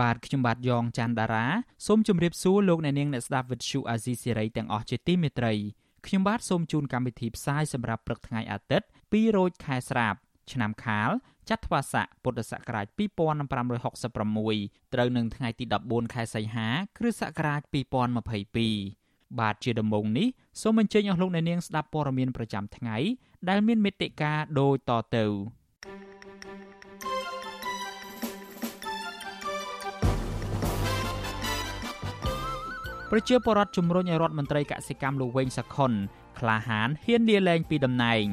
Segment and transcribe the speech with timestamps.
[0.00, 1.46] បាទខ្ញុំបាទយ៉ងច័ន្ទដារា
[1.86, 5.52] សូមជម្រាបសួរលោកអ្នកនាងអ្នកស្ដាប់ Vuthu Azizi Serai ទាំងអស់ជាទីមេត្រី
[6.06, 10.14] ខ្ញុំបាទសូមជូនកម្មវិធីផ្សាយសម្រាប់ព្រឹកថ្ងៃអាទិត្យ2រោចខែស្រាប
[10.52, 11.10] ឆ្នាំខាល
[11.50, 17.60] ចត្វាស័កពុទ្ធសករាជ2566ត្រូវនឹងថ្ងៃទី14ខែសីហា គ្រិស្តសករាជ
[18.70, 20.28] 2022បាទជាដំបូងនេះ
[20.60, 22.96] សូមអញ្ជើញអស់លោកអ្នកនាងស្ដាប់ព័ត៌មានប្រចាំថ្ងៃ
[23.48, 25.26] ដែលមានមេត្តាដូចតទៅ
[33.14, 35.92] ប្រជាពលរដ្ឋជំរុញឲ្យរដ្ឋមន្ត្រីកសិកម្មលោកវែងសខុន
[36.38, 38.26] ក្លាហានហ៊ានលាលែងពីតំណែង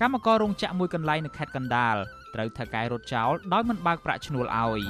[0.00, 1.96] កម្មកររោងចក្រមួយកន្លែងនៅខេត្តកណ្ដាល
[2.34, 4.80] ត្រូវថៅកែរត់ចោលដោយមិនបើកប្រាក់ឈ្នួលឲ្យ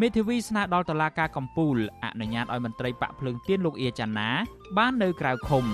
[0.00, 4.30] មេធាវីស្នើដល់តុលាការកំពូលអនុញ្ញាតឲ្យមន្ត្រីបាក់ភ្លើងទៀនលោកអៀចាណា
[4.78, 5.64] បាននៅក្រៅឃុំ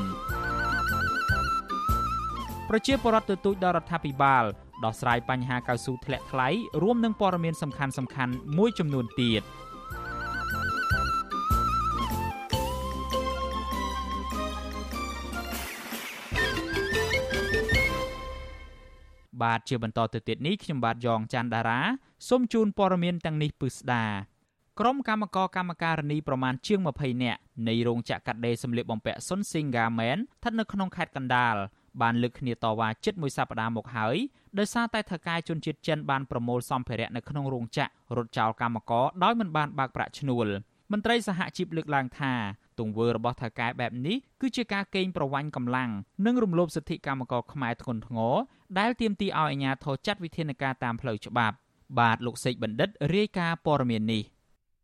[2.68, 4.44] ប្រជាពលរដ្ឋទទូចដល់រដ្ឋាភិបាល
[4.84, 6.48] ដោះស្រាយបញ្ហាកៅស៊ូធ្លាក់ថ្លៃ
[6.82, 9.44] រួមនឹងព័ត៌មានសំខាន់សំខាន់មួយចំនួនទៀត។
[19.42, 21.80] បាទជាបន្តទៅទៀតនេះខ្ញុំបាទយ៉ងច័ន្ទដារា
[22.28, 24.04] សូមជូនព័ត៌មានទាំងនេះពឹស្ដា
[24.80, 31.54] ក្រុមកម្មករកម្មការិនីប្រមាណជាង20នាក់នៃរោងចក្រកាត់ដេរសម្លៀកបំពាក់សុនស៊ីងហ្គាមែនស្ថិតនៅក្នុងខេត្តកណ្ដាល
[32.02, 34.16] បានលើកគ្នាតវ៉ាជិតមួយសប្តាហ៍មកហើយ
[34.58, 40.46] ដោយសារតែថៅកែជនជាតិចិនបានប្រមូលសម្ភារៈនៅក្នុងរោងចក្ររត់ចោលកម្មករដោយមិនបានបើកប្រាក់ឈ្នួល
[40.92, 42.32] មន្ត្រីសហជីពលើកឡើងថា
[42.78, 45.90] ទង្វើរបស់ថៅកែបែបនេះគឺជាការកេងប្រវ័ញ្ចកម្លាំង
[46.26, 48.34] និងរំលោភសិទ្ធិកម្មករខ្មែរធ្ងន់ធ្ងរ
[48.78, 51.56] ដែលទាមទារឲ្យអាជ្ញាធរចាត់វិធានការតាមផ្លូវច្បាប់
[51.98, 54.22] បាទលោកសេកបណ្ឌិតរាយការណ៍ព័ត៌មាននេះ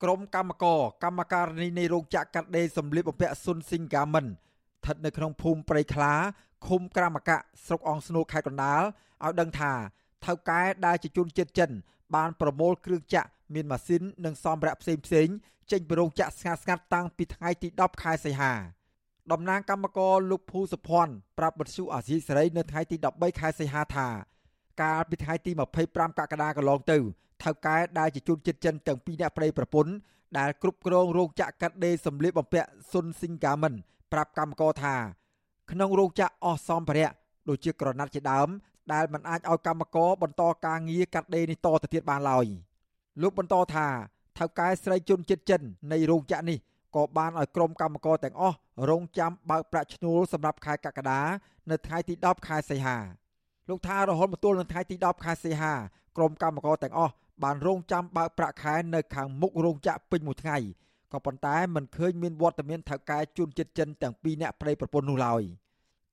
[0.03, 6.15] ក្រុមកម្មករកម្មការនីនៃរោងចក្រកាត់ដេរសម្លៀកបំពាក់ស៊ុនស៊ីងហ្គាមិនស្ថិតនៅក្នុងភូមិព្រៃខ្លា
[6.69, 7.37] ឃុំក្រាមកៈ
[7.67, 8.83] ស្រុកអង្គស្នូលខេត្តកណ្ដាល
[9.25, 9.73] ឲ្យដឹងថា
[10.25, 11.71] ថៅកែដែលជាជនជាតិចិន
[12.15, 15.29] បានប្រមូលគ្រឿងចក្រមានម៉ាស៊ីននិងសម្ភារៈផ្សេងផ្សេង
[15.73, 18.53] ចេញពីរោងចក្រស្ងាត់ស្ងាត់តាំងពីថ្ងៃទី10ខែសីហា
[19.33, 24.09] តំណាងកម្មករលោកភូសុភ័ណ្ឌប្រាប់បទសុអាស៊ីសេរីនៅថ្ងៃទី13ខែសីហាថា
[24.83, 25.51] កាលពីថ្ងៃទី
[25.85, 26.99] 25កក្កដាកន្លងទៅ
[27.43, 29.93] ថៅកែដែលជាជនជាតិចិនទាំងពីរនាក់ប្តីប្រពន្ធ
[30.39, 33.73] ដែលគ្រប់គ្រងរោងចក្រកាត់ដេរសម្លៀកបំពាក់ស៊ុនស៊ីងហ្គាមិន
[34.13, 34.97] ប្រាប់កម្មករថា
[35.71, 37.11] ក្នុងរោងចក្រអស់សម្ភារៈ
[37.49, 38.49] ដូចជាក្រណាត់ជាដើម
[38.93, 42.47] ដែលមិនអាចឲ្យកម្មករបន្តការងារកាត់ដេរនេះតទៅទៀតបានឡើយ
[43.23, 43.87] លោកបន្តថា
[44.39, 46.59] ថៅកែស្រីជនជាតិចិននៃរោងចក្រនេះ
[46.97, 48.57] ក៏បានឲ្យក្រុមកម្មករទាំងអស់
[48.91, 51.21] រងចាំបើកប្រាក់ឈ្នួលសម្រាប់ខែកក្កដា
[51.71, 52.97] នៅថ្ងៃទី10ខែសីហា
[53.69, 55.73] លោកថារហូតមកទល់នឹងថ្ងៃទី10ខែសីហា
[56.17, 60.57] ក្រុមកម្មករទាំងអស់បានរងចាំបើកប្រាក់ខែនៅខាងមុខរោងចក្រពេញមួយថ្ងៃ
[61.15, 65.43] ក៏ប៉ុន្តែមិនឃើញមានវត្តមានថៅកែជួនចិត្តចិនទាំងពីរនាក់ប្តីប្រពន្ធនោះឡើយ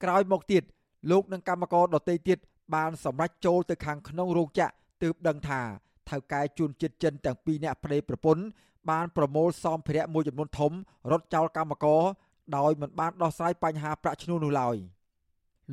[0.04, 0.64] ក្រោយមកទៀត
[1.12, 2.38] លោកនិងកម្មករដទៃទៀត
[2.76, 4.74] បានសម្រេចចូលទៅខាងក្នុងរោងចក្រ
[5.04, 5.62] ទើបដឹងថា
[6.10, 8.44] ថៅកែជួនជាតិចិនទាំងពីរនាក់ប្តីប្រពន្ធ
[8.90, 10.72] បានប្រមូលសម្ភារៈមួយចំនួនធំ
[11.12, 12.02] រត់ចោលកម្មករ
[12.58, 14.76] ដោយមិនបានដោះស្រាយបញ្ហាប្រាក់ឈ្នួលនោះឡើយ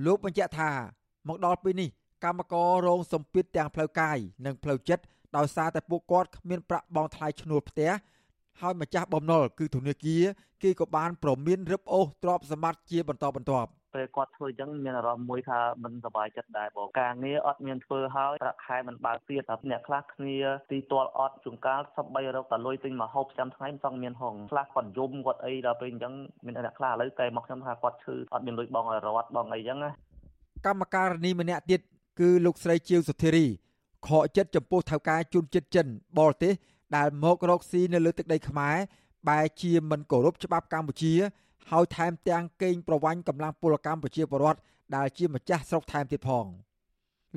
[0.04, 0.70] លោកបញ្ជាក់ថា
[1.28, 1.88] មកដល់ពេលនេះ
[2.24, 5.04] កម្មកររងសម្ពាធទាំងផ្លូវកាយនិងផ្លូវចិត្ត
[5.36, 7.90] ដោយសារតែពួកគាត់គ្មានប្រាក់បង់ថ្លៃឈ្នួលផ្ទះ
[8.60, 10.22] ហើយម្ចាស់បំណុលគឺធនាគារ
[10.62, 20.36] គេក៏បានប្រមានរឹបអូសទ្រព្យសម្បត្តិជាបន្តបន្ទាប់ពេលគាត់ធ្វើអញ្ចឹងមានអារម្មណ៍មួយថាមិនសប្បាយចិត្តដែរបងការងារអត់មានធ្វើហើយប្រាក់ខែមិនបើកទៀតតែអ្នកខ្លះគ្នា
[20.70, 26.14] ទីទាល់អត់ជួនកាលសម្បីរកតែលុយទិញមកហូបប្រចាំថ្ងៃមិនសងមានហងខ្លះគាត់យំគាត់អីដល់ពេលអញ្ចឹង
[26.46, 29.90] មានអ្នកខ្លះឥឡូវតែមកខ្ញុំថាគាត់ឈឺអត់មានលុយបងឲ្យរត់បងអីអញ្ចឹងណា
[30.66, 31.80] កម្មការនីម្នាក់ទៀត
[32.20, 33.46] គឺលោកស្រីជាវសុធារី
[34.08, 35.86] ខកចិត្តចំពោះថៅកែជូនចិត្តចិន
[36.18, 36.52] បរទេស
[36.96, 38.76] ដែលមករកស៊ីនៅលើទឹកដីខ្មែរ
[39.28, 41.14] បែជាមិនគោរពច្បាប់កម្ពុជា
[41.70, 44.60] ហើយថែមទាំងកេងប្រវ័ញ្ចកម្លាំងពលកម្មប្រជាពលរដ្ឋ
[44.96, 46.46] ដែលជាម្ចាស់ស្រុកថែមទៀតផង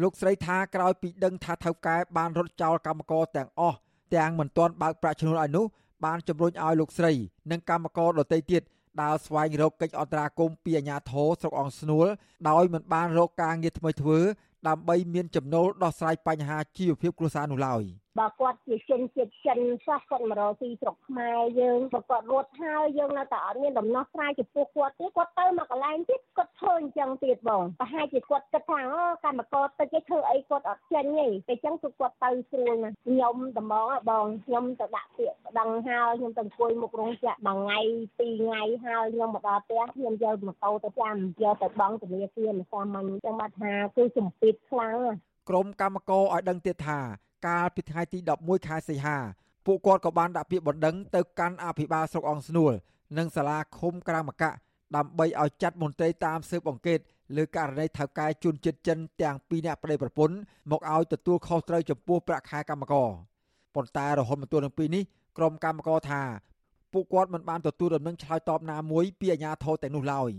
[0.02, 3.78] លោកស្រីថាក្រោយពីដឹងថាថៅកែបានរត់ចោលកម្មករទាំងអស់
[4.16, 5.66] ទាំងមិនទាន់បើកប្រាក់ឈ្នួលឲ្យនោះ
[6.06, 7.12] បានជំរុញឲ្យលោកស្រី
[7.52, 8.62] និងកម្មករដទៃទៀត
[9.02, 12.08] ដើរស្វែងរកកិច្ចអន្តរាគមន៍ពីអាជ្ញាធរស្រុកអង្គស្នួល
[12.50, 14.20] ដោយមិនបានរកការងារថ្មីធ្វើ
[14.68, 17.84] ដើម្បីមានចំណូលដោះស្រាយបញ្ហាជីវភាពគ្រួសារនោះឡើយ។
[18.20, 37.80] បើគាត់ជាជនជាតិចិនសោះគាត់មករកទីស្រុកខ្មែរយើងបើគាត់រត់ហើយយើងនៅតែអត់មានដំណោះស្រាយចំពោះគាត់ទេគាត់ទៅមកកន្លែងទៀតគាត់ធ្វើអញ្ចឹងទៀតបងប្រហែលជាគាត់គិតថាអូកម្មករតិចឯងធ្វើអីគាត់អត់ចេញទេតែអញ្ចឹងគឺគាត់ទៅស្រួលណាស់ខ្ញុំដំបងបងខ្ញុំទៅដាក់ពាក្យប្តឹងហើយខ្ញុំទៅអង្គុយមុខរោងចក្រមួយថ្ងៃ
[38.20, 44.98] ពីរថ្ងៃហើយខ្ញុំមកដល់ផ្ទះខ្ញុំយកម៉ូតូទៅចាំយកទៅបង់ធនាគារមិនសាមញ្ញអញ្ចឹងបាត់ថាគឺសម្ពាធខ្លាំង
[45.50, 47.00] ក្រុមកម្មករឲ្យដឹងទៀតថា
[47.48, 49.18] កាលពីថ្ងៃទី11ខែសីហា
[49.66, 52.74] ពួកគាត់ក៏បានដាក់ពាក្យបណ្ដឹងទៅកាន់អភិបាលស្រុកអង្គស្នួល
[53.18, 54.52] និងសាលាឃុំក្រាមកៈ
[54.96, 57.00] ដើម្បីឲ្យចាត់មន្ត្រីតាមស៊ើបអង្កេត
[57.38, 60.36] លើករណីថៅកែជួនចិត្តចិនទាំងពីរអ្នកប្តីប្រពន្ធ
[60.72, 63.10] មកឲ្យទទួលខុសត្រូវចំពោះប្រាក់ខែកម្មករ
[63.76, 65.04] ប៉ុន្តែរហូតមកទល់នឹងពេលនេះ
[65.38, 66.22] ក្រុមកម្មករថា
[66.94, 70.32] ពួកគាត់មិនបានទទួលដំណឹងឆ្លើយតបណាមួយពីអាជ្ញាធរទាំងនោះឡើយ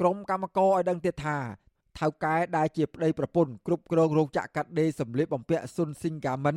[0.00, 1.38] ក្រុមកម្មករឲ្យដឹងទៀតថា
[1.98, 6.56] ថៅកែដែលជាប្តីប្រពន្ធគ្រប់គ្រងរោងចក្រកាត់ដេរសម្លៀកបំពាក់ស៊ុនស៊ីងហ្គាមិន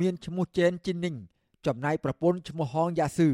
[0.00, 1.16] មានឈ្មោះជេនជីនីង
[1.66, 3.30] ចំណែកប្រពន្ធឈ្មោះហងយ៉ាស៊ឺ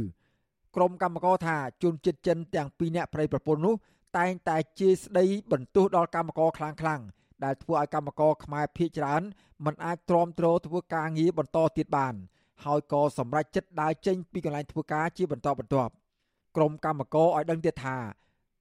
[0.76, 3.75] ក្រុមកម្មករថាជនជាតិចិនទាំងពីរនាក់ប្តីប្រពន្ធនោះ
[4.19, 7.00] តែងតែជាស្ដីបន្ទោសដល់កម្មករខ្លាំងខ្លាំង
[7.44, 9.23] ដែលធ្វើឲ្យកម្មករខ្មែរភៀសច្រើន
[9.64, 12.14] មិនអាចទ្រាំទ្រធ្វើការងារបន្តទៀតបាន
[12.64, 15.93] ហើយក៏សម្រេចចិត្តដើរចេញពីកន្លែងធ្វើការជាបន្តបន្ទាប់
[16.56, 17.97] ក្រុមកម្មករឲ្យដឹងទៀតថា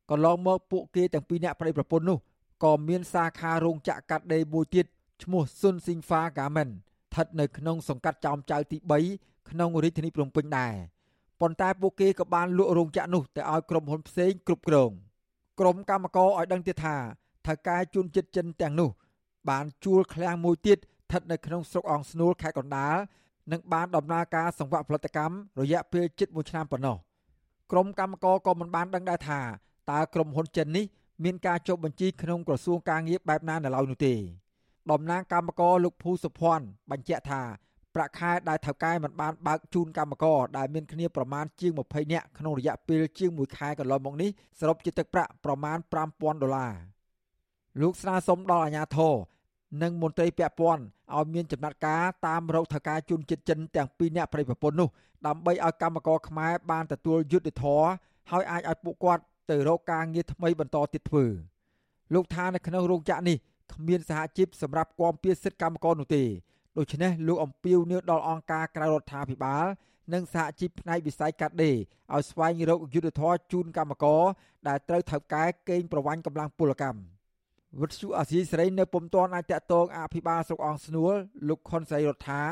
[0.09, 2.19] កន្លងមកពួកគេទាំងពីរនាក់ប្តីប្រពន្ធនោះ
[2.64, 4.86] ក៏មានសាខារោងចក្រកាត់ដេរមួយទៀត
[5.24, 8.78] ឈ្មោះស៊ុនស៊ីងហ្វាហ្គាមិនស្ថិតនៅក្នុងសង្កាត់ចោមចៅទី
[9.14, 10.74] 3ក្នុងរាជធានីភ្នំពេញដែរ
[11.42, 14.92] ប៉ុន្តែពួកគេក៏បានលក់រោងចក្រនោះទៅឲ្យក្រុមហ៊ុនផ្សេងគ្រប់គ្រង
[15.60, 16.96] ក្រុមកម្មករឲ្យដឹងទៀតថា
[17.48, 18.90] ថៅកែជួនចិត្តចិនទាំងនោះ
[19.50, 22.96] បានជួលឃ្លាំងមួយទៀតស្ថិតនៅក្នុងស្រុកអង្គស្នួលខេត្តកណ្ដាល
[23.52, 26.98] និងបានដំណើរការសង្វាក់ផលិតកម្មរយៈពេលជិត1ឆ្នាំប៉ុណ្ណោះ
[27.72, 29.40] ក្រុមកម្មករក៏មិនបានដឹងដែរថា
[29.92, 30.86] តើក្រុមហ៊ុនចិននេះ
[31.24, 34.16] មានការចុះបញ្ជីក្នុងក្រសួងការងារបែបណានៅឡើយនោះទេ
[34.92, 37.42] តំណាងកម្មករលោកភូសុភ័ណ្ឌបញ្ជាក់ថា
[37.95, 44.30] ប្រាក់ខែដែលថៅកែមិនបានបើកជូនកម្មករដែលមានគ្នាប្រមាណជាង20នាក់ក្នុងរយៈពេលជាង1ខែកន្លងមកនេះ
[44.60, 45.77] សរុបជាទឹកប្រាក់ប្រមាណ
[46.10, 46.74] 5000ដុល្លារ
[47.81, 49.15] លោកស្នើសុំដល់អាជ្ញាធរ
[49.81, 50.83] និងមន្ត្រីពាក់ព័ន្ធ
[51.15, 54.89] ឲ្យមានចំណាត់ការតាមរោគថៅកែជូនចិត្តចិនទាំងពីរនាក់ប្រិយប្រពន្ធនោះ
[55.27, 57.88] ដើម្បីឲ្យកម្មករខ្មែរបានទទួលយុត្តិធម៌
[58.31, 61.25] ហើយអាចឲ្យពួកគាត់ ទៅរកការងារថ្មីបន្តទៀតធ្វើ
[62.13, 63.38] លោកថានៅក្នុងរោងចក្រនេះ
[63.74, 66.24] គ្មានសហជីពសម្រាប់គាំពៀសិទ្ធិកម្មករនោះទេ
[66.78, 69.66] ដូច្នេះលោកអំពីវនៅដល់អង្គការក្រៅរដ្ឋាភិបាល
[70.13, 71.75] និងសហជីពផ្នែកវិស័យកាត់ដេរ
[72.13, 74.24] ឲ្យស្វែងរកយុទ្ធធរជូនកម្មករ
[74.68, 77.01] ដែលត្រូវថៅកែកេងប្រវ័ញ្ចកម្លាំងពលកម្ម
[77.81, 81.13] វិទ្យុអាស៊ីសេរីនៅពុំទាន់អាចតតងអភិបាលស្រុកអង្គស្នួល
[81.50, 82.44] លោកខុនសៃរដ្ឋា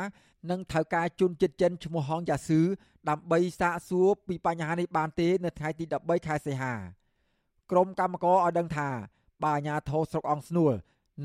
[0.50, 2.62] និងថៅកែជូនចិត្តចិនឈ្មោះហងយ៉ាស៊ឺ
[3.08, 6.74] ដើម្បីសាកសួរពីបញ្ហានេះបានទេនៅថ្ងៃទី13ខែសីហា
[7.70, 8.88] ក្រុមកម្មករឲ្យដឹងថា
[9.42, 10.72] បើអាជ្ញាធរស្រុកអង្គស្នួល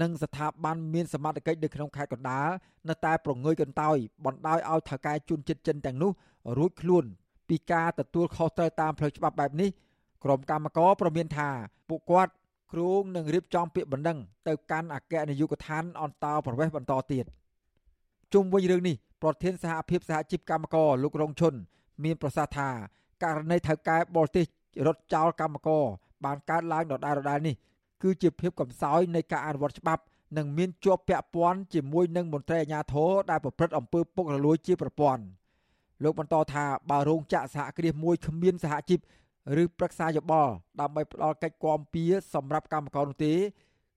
[0.02, 2.50] និងស្ថាប័នមានសមត្ថកិច្ចនៅក្នុងខេត្តកណ្ដាល
[2.90, 6.12] នៅតែប្រងើយកន្តើយបណ្ដោយឲ្យថៅកែជូនចិត្តចិនទាំងនោះ
[6.58, 7.06] រួចខ្លួន
[7.50, 9.70] ពីការទទួលខុសត្រូវតាមផ្លូវច្បាប់បែបនេះ
[10.24, 11.50] ក្រុមកម្មករប្រមានថា
[11.90, 12.32] ពួកគាត់
[12.74, 14.18] គ្រោងនឹងរៀបចំពាក្យបណ្ដឹង
[14.48, 17.26] ទៅកាន់អគ្គនាយកដ្ឋានអន្តរប្រវេសន៍បន្តទៀត
[18.34, 21.54] ជុំវិញរឿងនេះប្រធានសហភាពសហជីពកម្មករលោករងឈុន
[22.04, 22.70] មានប្រសាសន៍ថា
[23.24, 24.46] ករណីថៅកែបរទេស
[24.88, 25.86] រត់ចោលកម្មករ
[26.26, 27.56] បានកើតឡើងដដែលៗនេះ
[28.04, 30.04] គឺជាភាពកំសោយនៃការអនុវត្តច្បាប់
[30.38, 35.24] និងមានជាប់ពាក់ព័ន្ធជាមួយនឹងមន្ត្រីអាជ្ញាធរដែលប្រព្រឹត្តអំពើពុករលួយជាប្រព័ន្ធ
[36.04, 39.00] លោកបន្តថាបើរោងចក្រសហគ្រាសមួយគ្មានសហជីព
[39.62, 43.34] ឬប្រឹក្សាយោបល់ដើម្បីផ្ដល់កិច្ចគាំពៀសម្រាប់កម្មករនោះទេ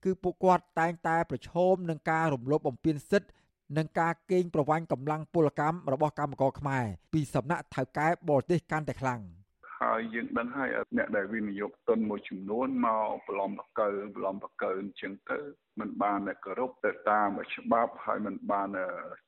[0.04, 3.30] គឺពួកគាត់តែងតែប្រឈមនឹងការរំលោភបំពានសិទ្ធិ
[3.76, 9.20] និងការកេងប្រវ័ញ្ចកម្លាំងពលកម្មរបស់កម្មករខ្មែរពីសំណាក់ថៅកែបរទេសកាន់តែខ្លាំង។
[9.81, 15.39] ហើយយើងដឹងហើយអ្នកដែលវិនិយោគទុនមួយចំនួនមកប្រឡំបកើប្រឡំបកើអញ្ចឹងទៅ
[15.79, 18.69] มันបានគោរពទៅតាមច្បាប់ហើយมันបាន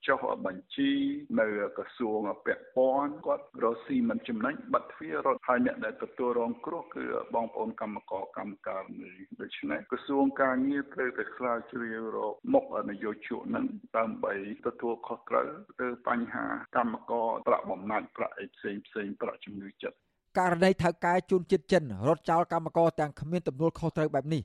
[0.07, 0.91] ចុះបញ្ជី
[1.39, 7.03] នៅក្រសួងពាក់ព័ន្ធគាត់រកស៊ីមិនចំណេញបាត់ទ្វាររត់ហើយអ្នកដែលទទួលរងគ្រោះគឺ
[7.35, 13.65] បងប្អូនកម្មករកម្មការនេះដូច្នេះក្រសួងការងារត្រូវតែស្រាវជ្រាវរកមុខនយោជកនឹង
[13.97, 14.33] ដើម្បី
[14.65, 15.49] ទទួលខុសត្រូវ
[15.81, 16.45] ទៅបញ្ហា
[16.77, 19.97] កម្មករប្រាក់បំណាច់ប្រាក់អីផ្សេងផ្សេងប្រាក់ជំងឺចិត្ត
[20.38, 24.42] ករណីថៅកែជួនជាតិចិនរត់ចោលកម្មករទាំងគ្មានទំនួលខុសត្រូវបែបនេះ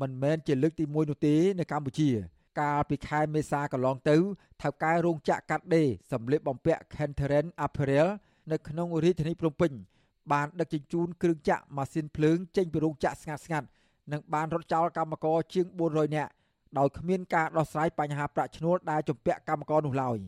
[0.00, 2.08] មិនមែនជាលើកទី1នោះទេនៅកម្ពុជា
[2.60, 4.16] កាលពីខែមេសាកន្លងទៅ
[4.62, 8.08] ថៅកែរោងចក្រកាត់ដេរសម្លៀកបំពាក់ Kentheren Apparel
[8.50, 9.72] នៅក្នុងរាជធានីភ្នំពេញ
[10.32, 13.66] បានដឹកជញ្ជូនគ្រឿងចក្រម៉ាស៊ីនភ្លើងចេញពីរោងចក្រស្ងាត់ស្ងាត់
[14.12, 16.30] និងបានរត់ចោលកម្មករជាង400នាក់
[16.78, 20.18] ដោយគ្មានការដោះស្រាយបញ្ហាប្រាក់ឈ្នួលដែលជំពាក់កម្មករនោះឡើយ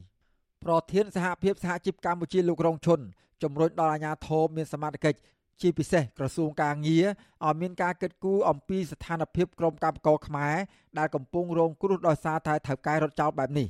[0.65, 3.01] ប្រធានសហភាពសហជីពកម្ពុជាលោករងឈុន
[3.43, 5.19] ជំរុញដល់អាជ្ញាធរមានសមត្ថកិច្ច
[5.61, 7.07] ជាពិសេសក្រសួងការងារ
[7.45, 10.55] ឲ្យមានការកិត្តគូអំពីស្ថានភាពក្រុមកម្មករខ្មែរ
[10.99, 13.69] ដែលកំពុងរងគ្រោះដោយសារតែថៅកែរត់ចោលបែបនេះ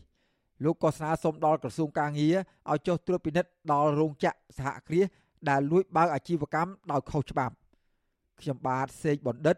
[0.65, 2.37] លោកក៏ស្នើសុំដល់ក្រសួងការងារ
[2.71, 5.07] ឲ្យចុះត្រួតពិនិត្យដល់រោងចក្រសហគ្រាស
[5.49, 7.55] ដែលលួចបើកអាជីវកម្មដោយខុសច្បាប់
[8.41, 9.57] ខ្ញុំបាទសេកបណ្ឌិត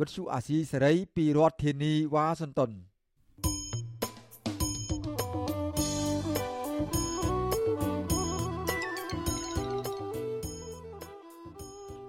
[0.00, 2.70] វិទ្យុអាស៊ីសេរីពីរដ្ឋធានីវ៉ាស៊ីនតោន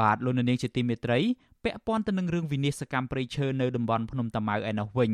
[0.00, 1.18] បាទលោកនាងជាទីមេត្រី
[1.64, 5.12] ពាក់ព័ន្ធទៅនឹងរឿងវិនិស្សកម្មព្រៃឈើនៅតំបន់ភ្នំតាម៉ៅឯណោះវិញ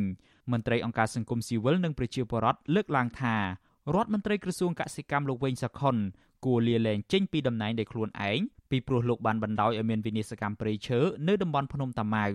[0.53, 3.37] មន្ត្រីអង្គការសង្គមស៊ីវិលនិងប្រជាពលរដ្ឋលើកឡើងថា
[3.95, 5.97] រដ្ឋមន្ត្រីក្រសួងកសិកម្មលោកវិញសខុន
[6.45, 12.27] គួរលាលែងចេញពីតំណែងដោយខ្លួនឯងពីព្រោះលោកបានបណ្ដោយឲ្យមានវិនិស្សកម្មព្រៃឈើនៅតំបន់ភ្នំតាម៉ៅ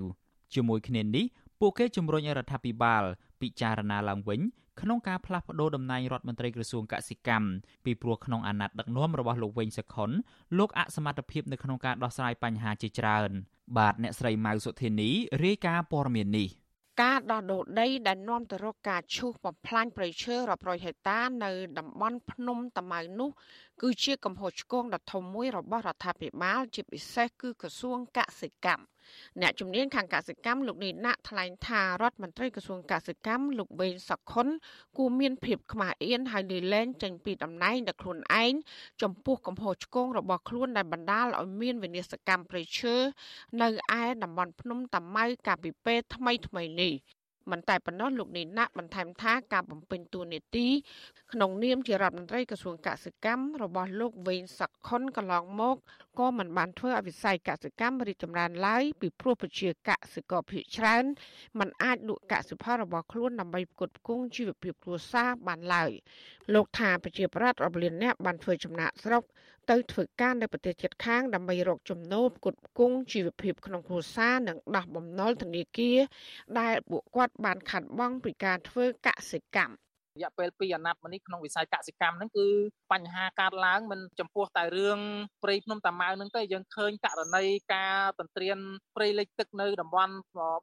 [0.53, 1.25] ជាមួយគ្នានេះ
[1.65, 3.03] ពួកគេជំរុញឲ្យរដ្ឋាភិបាល
[3.41, 4.39] ពិចារណាឡើងវិញ
[4.81, 7.47] ក្នុងការផ្លាស់ប្តូរតំណែងរដ្ឋមន្ត្រីក្រសួងកសិកម្ម
[7.85, 10.11] ពីព្រោះក្នុងអាណត្តិដឹកនាំរបស់លោកវិញសខុន
[10.57, 13.31] លោកអសមត្ថភាពនៅក្នុងការដោះស្រាយបញ្ហាជាច្រើន
[13.77, 15.09] បាទអ្នកស្រីម៉ៅសុធានី
[15.43, 16.49] រាយការណ៍ព័ត៌មាននេះ
[17.03, 23.29] ការដោះដូរដីដែលនាំទៅរកការឈូសបំផ្លាញព្រៃឈើរាប់រយហិកតានៅតំបន់ភ្នំតាម៉ៅនោះ
[23.81, 28.92] គឺជាកំហុសឆ្គងដ៏ធំមួយរបស់រដ្ឋាភិបាលជាពិសេសគឺក្រសួងកសិកម្ម
[29.41, 34.47] អ្នកជំនាញខាងកសិកម្មលោកនីណាក់ថ្លែងថារដ្ឋមន្ត្រីក្រសួងកសិកម្មលោកវេងសុខុន
[34.97, 38.53] គួរមានភាពខ្មាស់អៀនហើយលីលែងចេញពីតំណែងដល់ខ្លួនឯង
[39.01, 42.95] ចំពោះកំហុសឆ្គងរបស់ខ្លួនដែលបណ្ដាលឲ្យមានវិនាសកម្មប្រៃឈើ
[43.61, 43.69] នៅ
[43.99, 46.93] ឯតំបន់ភ្នំតាម៉ៅកាលពីពេលថ្មីថ្មីនេះ
[47.51, 50.67] មិនតែប៉ុណ្ណោះលោកនីណាក់បន្ថែមថាការបំពេញតួនាទី
[51.33, 55.75] ក្នុងនាមជារដ្ឋមន្ត្រីក្រសួងកសិកម្មរបស់លោកវេងសខុនកន្លងមក
[56.19, 61.03] ក៏មិនបានធ្វើឲ្យវិស័យកសិកម្មរីកចម្រើនឡើយពីព្រោះប្រជាកសិករភាគច្រើន
[61.59, 65.91] មិនអាចលក់កសិផលរបស់ខ្លួនដើម្បីផ្គត់ផ្គង់ជីវភាពគ្រួសារបានឡើយ
[66.53, 69.23] លោកថាប្រជាប្រដ្ឋរាប់លានអ្នកបានធ្វើចំណាក់ស្រុក
[69.69, 75.97] ទៅធ្វើការនៅប្រទេសជិតខាងដើម្បីរកចំណូលផ្គត់ផ្គង់ជីវភាពក្នុងគ្រួសារនិងដោះបំណុលធនាគារ
[76.59, 79.82] ដែលពួកគាត់បានខាត់បង់ពីការធ្វើកសិកម្ម
[80.15, 82.47] រយៈពេល2អាណត្តិមកនេះក្នុងវិស័យកសិកម្មហ្នឹងគឺ
[82.91, 84.99] បញ្ហាកើតឡើងមិនចំពោះតែរឿង
[85.43, 88.57] ព្រៃភ្នំតាម៉ៅហ្នឹងទេយើងឃើញករណីការទន្ទ្រាន
[88.95, 90.13] ព្រៃលិចទឹកនៅតំបន់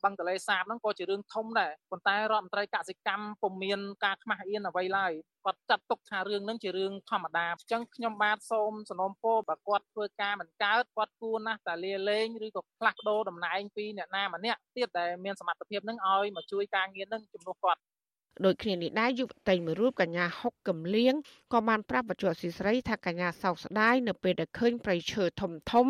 [0.05, 5.13] បឹងទលេសាបហ្នឹងក៏ជារឿងធំដែរប៉ុន្តែរដ្ឋមន្ត្រីកសិកម្មពុំមានការខ្មាស់អៀនអ្វីឡើយ
[5.45, 17.81] គាត់ចាត់ទុកថារឿងហ្នឹងជារឿងធម្មតាអញ្ចឹងខ្ញុំបាទសូមសំណូមពរបើគាត់ធ្វើការមិនកើតគាត់គួរណាស់តែលាលែងឬក៏ផ្លាស់ប្ដូរតំណែងពីអ្នកណាម្នាក់ទៀតដែលមានសមត្ថភាពហ្នឹងឲ្យមកជួយការងារហ្នឹងជំនួសគាត់
[18.45, 21.15] ដូចគ្នានេះដែរយុវតីមួយរូបកញ្ញាហុកកំលៀង
[21.53, 25.87] ក៏បានប្រាប់បច្ចុប្បន្នស៊ីស្រីថាកញ្ញាសោកស្ដាយនៅពេលដែលឃើញប្រៃឈើធំធំ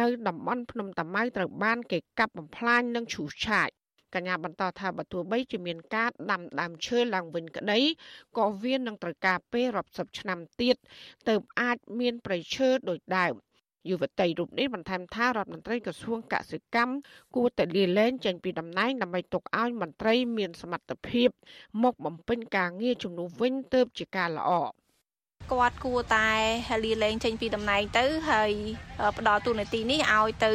[0.00, 3.68] នៅតំបន់ភ្នំតាម៉ៅត្រូវបានគេកាប់បំផ្លាញនិងឈូសឆាយ
[4.14, 7.80] កញ្ញាបន្តថាបើទោះបីជាមានការដាំដើមឈើឡើងវិញក្តី
[8.38, 10.76] ក៏វានឹងត្រូវការពេលរាប់សិបឆ្នាំទៀត
[11.28, 13.34] ទើបអាចមានប្រៃឈើដូចដើម
[13.88, 16.94] យុវតីរូបនេះបន្ថែមថារដ្ឋមន្ត្រីក្រសួងកសិកម្ម
[17.36, 21.28] គួរតែលាលែងចេញពីតំណែងដើម្បីទុកឲ្យមន្ត្រីមានសមត្ថភាព
[21.82, 24.50] មកបំពេញការងារជំនួសវិញទៅជាការល្អ
[25.52, 26.28] គាត់គួរតែ
[26.84, 28.52] លាលែងចេញពីតំណែងទៅហើយ
[29.18, 30.52] ផ្ដល់ទូនាទីនេះឲ្យទៅ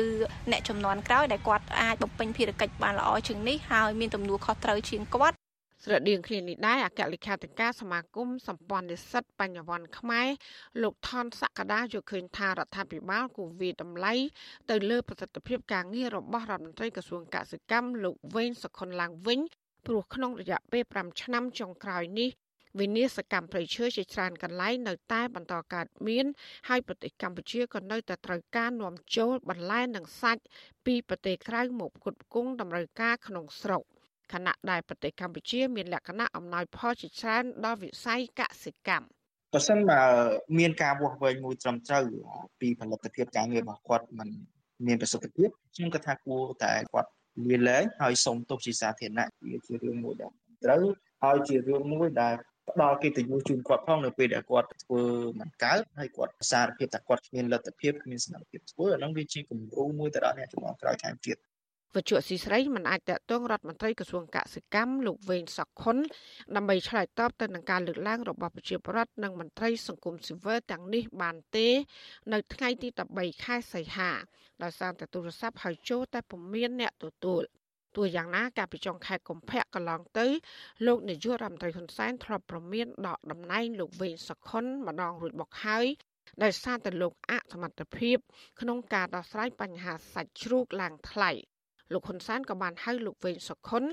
[0.52, 5.38] អ្នកចំនួនក្រោយដែលគាត់អាចបំពេញភារកិច្ចបានល្អជាងនេះហើយមានទំនួលខុសត្រូវជាងគាត់
[5.84, 10.28] ស្រដៀងគ្នានេះដែរអគ្គលេខាធិការសមាគមសម្ព័ន្ធនិស្សិតបញ្ញវន្តខ្មែរ
[10.84, 14.14] លោកថនសក្តាយល់ឃើញថារដ្ឋាភិបាលគូវាតម្លៃ
[14.70, 19.40] ទៅលើប្រសិទ្ធភាពការងាររបស់រដ្ឋមន្ត្រីក្រសួងកសិកម្មលោកវេងសុខុនឡើងវិញ
[19.86, 22.30] ព្រោះក្នុងរយៈពេល5ឆ្នាំចុងក្រោយនេះ
[22.80, 26.26] វិនិស្សកម្មប្រៃឈើជាច្រើនកន្លែងនៅតែបន្តកើតមាន
[26.68, 30.44] ហើយប្រទេសកម្ពុជាក៏នៅតែត្រូវការនាំចូលបន្លែនិងសាច់
[30.86, 33.84] ពីប្រទេសក្រៅមកផ្គត់ផ្គង់តម្រូវការក្នុងស្រុក
[34.34, 39.08] ខណៈដែលប្រទេសកម្ពុជាមានលក្ខណៈអំណោយផលជាច្រើនដល់វិស័យកសិកម្ម
[39.54, 40.02] បើសិនបើ
[40.60, 42.06] មានការវាស់វែងមួយត្រឹមត្រូវ
[42.60, 44.30] ពីផលិតភាពការងាររបស់គាត់មិន
[44.88, 47.10] មានប្រសិទ្ធភាពខ្ញុំគិតថាគួរតែគាត់
[47.50, 50.32] លាលែងហើយសុំទោសជាសាធារណៈវាជារឿងមួយដែល
[50.66, 50.84] ត្រូវ
[51.24, 52.36] ហើយជារឿងមួយដែល
[52.70, 55.04] ផ្ដល់កិត្តិយសជូនគាត់ផងនៅពេលដែលគាត់ធ្វើ
[55.40, 61.38] មិនកើតហើយគាត់សារភាពថាគាត់គ្មានលទ្ធភាពគ្មានសមត្ថភាពធ្វើអានោះវាជាគំរូមួយទៅដល់អ្នកជំនាន់ក្រោយថែមទៀត
[61.96, 65.98] វជ្ជស៊ីស្រីមិនអាចតតងរដ្ឋមន្ត្រីក្រសួងកសិកម្មលោកវេងសុខុន
[66.56, 71.68] ដើម្បីឆ្លើយតបទៅនឹងការលើកឡើងរបស់ប្រជាពលរដ្ឋនិងមន្ត្រីសង្គមស៊ីវិលទាំងនេះបានទេ
[72.34, 74.12] នៅថ្ងៃទី13ខែសីហា
[74.64, 77.44] ដោយសារតែទូរស័ព្ទហៅចូលតែពុំមានអ្នកទទួល
[77.96, 80.28] ទោះយ៉ាងណាកាលពីចុងខែកុម្ភៈកន្លងទៅ
[80.86, 85.86] លោកនាយករដ្ឋមន្ត្រីហ៊ុនសែនធ្លាប់ប្រមានដកតំណែងលោកវេងសុខុនម្ដងរួចមកហើយ
[86.44, 88.18] ដោយសារតែលោកអសមត្ថភាព
[88.62, 91.32] ក្នុងការដោះស្រាយបញ្ហាសាច់ជ្រូកឡើងថ្លៃ
[91.94, 93.84] លោកហ៊ុនសែនក៏បានហៅលោកវេងសុខុន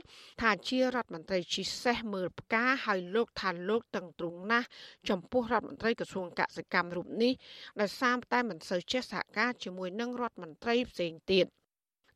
[0.43, 4.67] ថាជារដ្ឋមន្ត្រីជីសេះមើលផ្កាហើយលោកថាលោកតឹងទ្រង់ណាស់
[5.09, 7.33] ចំពោះរដ្ឋមន្ត្រីក្រសួងកសិកម្មរូបនេះ
[7.81, 11.47] ដោយសារតែមិនសូវចេះសហការជាមួយនឹងរដ្ឋមន្ត្រីផ្សេងទៀត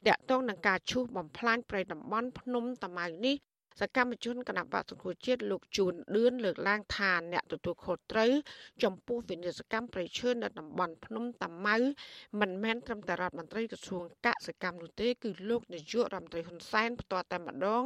[0.08, 3.36] តកតងនឹងការឈូសបំផ្លាញព្រៃតំបន់ភ្នំតាម៉ៅនេះ
[3.80, 8.32] សកម្មជនគណៈបកសង្គ្រោះជាតិលោកជួនឌឿនលើកឡើងថាអ្នកទទួលខុសត្រូវ
[8.82, 11.76] ចំពោះវិនិស្សកម្មប្រៃឈើនៅតំបន់ភ្នំតាម៉ៅ
[12.40, 17.82] មិនមែនត្រឹមតែរដ្ឋមន្ត្រីក្រសួងកសិកម្មនោះទេគឺលោកនាយករដ្ឋមន្ត្រីហ៊ុនសែនផ្ទាល់តែម្ដង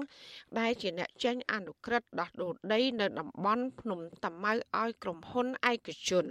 [0.59, 6.27] ដែលជាអ្នកចេញអនុក្រឹត្យដោះដូរដីនៅតំបន់ភ្នំតាម៉ៅឲ្យក្រុមហ៊ុនឯកជន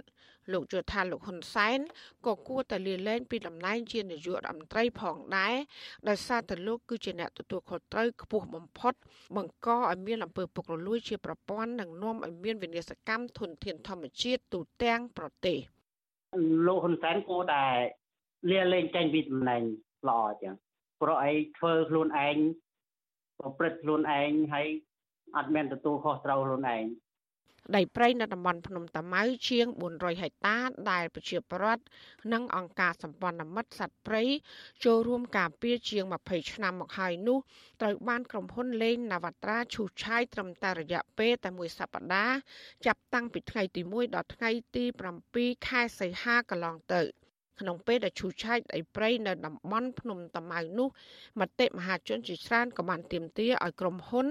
[0.52, 1.78] លោកយល់ថាលោកហ៊ុនសែន
[2.26, 5.54] ក៏គួរតែលាលែងពីតំណែងជានាយករដ្ឋមន្ត្រីផងដែរ
[6.08, 8.94] ដោយសារតែលោកគឺជាអ្នកទទួលខុសត្រូវខ្ពស់បំផុត
[9.36, 15.58] បង្កឲ្យមានអំពើពុករលួយជាប្រព័ន្ធនិងនាំឲ្យមានវិនាសកម្មធនធានធម្មជាតិទូទាំងប្រទេស
[16.66, 17.64] លោកហ៊ុនសែនគួរតែ
[18.50, 19.62] លាលែងចេញពីតំណែង
[20.08, 20.54] ល្អចឹង
[21.00, 22.36] ព្រោះឯងធ្វើខ្លួនឯង
[23.38, 24.66] ប្រព្រឹត្តខ្លួនឯងហើយ
[25.36, 26.84] អត់មានទទួលខុសត្រូវខ្លួនឯង
[27.76, 30.58] ដីព្រៃនៅតំបន់ភ្នំតាម៉ៅជាង400ហិកតា
[30.90, 31.84] ដែលប្រជាពលរដ្ឋ
[32.32, 34.24] និងអង្គការសម្ព័ន្ធមិត្តសត្វព្រៃ
[34.84, 37.38] ចូលរួមការពារជាង20ឆ្នាំមកហើយនោះ
[37.80, 42.36] ត្រូវបានក្រុមហ៊ុនលេងនវត្រាឈូសឆាយត្រឹមតែរយៈពេលតែមួយសប្តាហ៍
[42.86, 44.84] ចាប់តាំងពីថ្ងៃទី1ដល់ថ្ងៃទី
[45.24, 47.02] 7ខែសីហាកន្លងទៅ
[47.60, 50.88] ក្នុងពេលដែលឈូសឆាយដីព្រៃនៅតំបន់ភ្នំតាម៉ៅនោះ
[51.40, 54.26] មតិមហាជនជាច្រើនក៏បានទាមទារឲ្យក្រុមហ៊ុន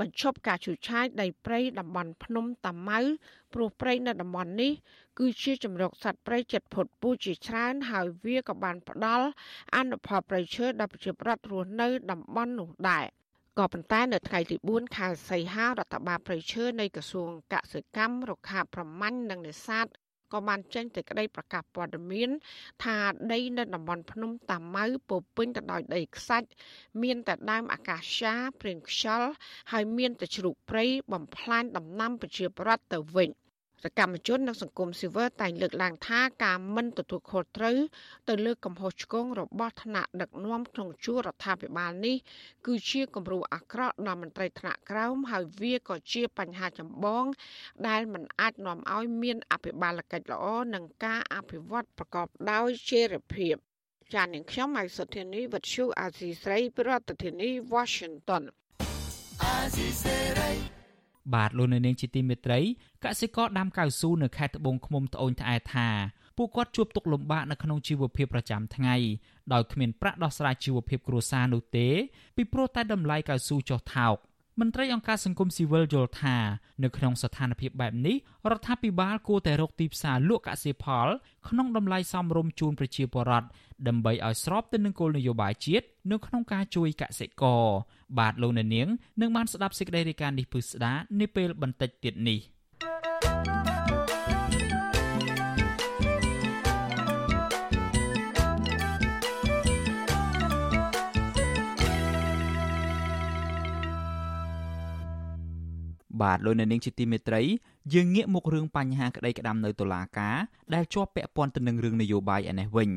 [0.00, 3.00] បញ្ឈប់ការឈូសឆាយដីព្រៃតំបន់ភ្នំតាម៉ៅ
[3.54, 4.72] ព្រោះព្រៃនៅតំបន់នេះ
[5.18, 9.26] គឺជាជំរកសត្វព្រៃចិត្តផុតពូជជាច្រើន ហើយវាក៏បានផ្ដល់
[9.76, 13.06] អនុផលប្រៃឈើដល់ប្រជាប្រដ្ឋរស់នៅតំបន់នោះដែរ
[13.58, 19.86] ក៏ប៉ុន្តែនៅថ្ងៃទី4ខែសីហារដ្ឋបាលព្រៃឈើនៃក្រសួងកសិកម្មរុក្ខាប្រមាញ់និងនេសាទ
[20.34, 22.30] ក៏បានចេញសេចក្តីប្រកាសព័ត៌មាន
[22.84, 22.96] ថា
[23.32, 26.48] ដីនៅតំបន់ភ្នំតាម៉ៅពោពេញទៅដោយដីខ្សាច់
[27.02, 29.28] មានតែដើមអាកាសាព្រៀងខ្យល់
[29.72, 33.30] ហើយមានតែជ្រូកព្រៃបំផ្លាញដំណាំប្រជាប្រដ្ឋទៅវិញ។
[33.84, 37.78] សកម្មជននិងសង្គមស៊ីវិលតែងលើកឡើងថាការមិនទទួលខុសត្រូវ
[38.28, 42.16] ទៅលើកំហុសឆ្គងរបស់ថ្នាក់ដឹកនាំក្នុងជួររដ្ឋាភិបាលនេះ
[42.66, 47.24] គឺជាគំរូអាក្រក់ដល់មន្ត្រីថ្នាក់ក្រោមហើយវាក៏ជាបញ្ហាចម្បង
[47.88, 53.56] ដែលមិនអាចនាំឲ្យមានអភិបាលកិច្ចល្អនិងការអភិវឌ្ឍប្រកបដោយចីរភាព
[54.14, 58.42] ចាននាងខ្ញុំម៉ៃសុធានីវັດឈូអាស៊ីស្រីប្រធានាធិបតី Washington
[59.42, 60.83] អាស៊ីសេរី
[61.34, 62.60] បាទលោកនៅនាងជាទីមេត្រី
[63.04, 65.88] កសិករដាំកៅស៊ូនៅខេត្តត្បូងឃ្មុំត្អូញត្អែថា
[66.36, 68.96] ពួកគាត់ជួបទុក្ខលំបាកនៅក្នុងជីវភាពប្រចាំថ្ងៃ
[69.52, 71.88] ដោយគ្មានប្រាក់ដោះស្រាយជីវភាពគ្រួសារនោះទេ
[72.36, 74.16] ពីព្រោះតែតម្លៃកៅស៊ូចុះថោក
[74.60, 76.36] មន្ត្រីអង្គការសង្គមស៊ីវិលយល់ថា
[76.84, 78.16] នៅក្នុងស្ថានភាពបែបនេះ
[78.50, 81.06] រដ្ឋាភិបាលគួរតែរកទីផ្សារលក់កសិផល
[81.48, 83.48] ក្នុងតម្លៃសមរម្យជូនប្រជាពលរដ្ឋ
[83.88, 87.64] ដើម្បីឲ្យស្របទៅនឹងគោលនយោបាយជាតិនៅក្នុងការជួយកសិករ
[88.18, 88.88] បាទលោកអ្នកនាង
[89.20, 92.40] នឹងបានស្ដាប់សេចក្តីរាយការណ៍នេះពឹស្ដានាពេលបន្តិចទៀតនេះ
[106.22, 107.42] បាទលោកអ្នកនាងជាទីមេត្រី
[107.94, 110.36] យើងងាកមករឿងបញ្ហាក្តីក្តាំនៅតុលាការ
[110.74, 112.90] ដែលជាប់ពាក់ព័ន្ធទៅនឹងរឿងនយោបាយឯនេះវិញ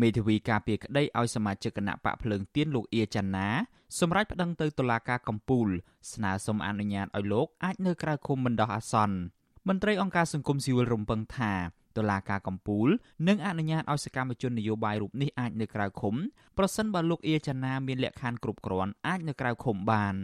[0.00, 3.48] មេធាវីការពារក្តីឲ្យសមាជិកគណៈបកភ្លើងទៀនលោកអៀចាន់ណា
[3.98, 5.68] សម្រាប់ប្តឹងទៅតុលាការកំពូល
[6.12, 9.16] ស្នើសុំអនុញ្ញាតឲ្យលោកអាចនៅក្រៅឃុំបណ្ដោះអាសន្ន
[9.68, 11.52] មន្ត្រីអង្គការសង្គមស៊ីវិលរំពឹងថា
[11.96, 12.88] តុលាការកំពូល
[13.28, 16.14] នឹងអនុញ្ញាតឲ្យសកម្មជននយោបាយរូបនេះអាចនៅក្រៅឃុំ
[16.58, 20.14] ប្រសិនបើលោកអៀចាណាមានលក្ខខណ្ឌគ្រប់គ្រាន់អាចនៅក្រៅឃុំបាន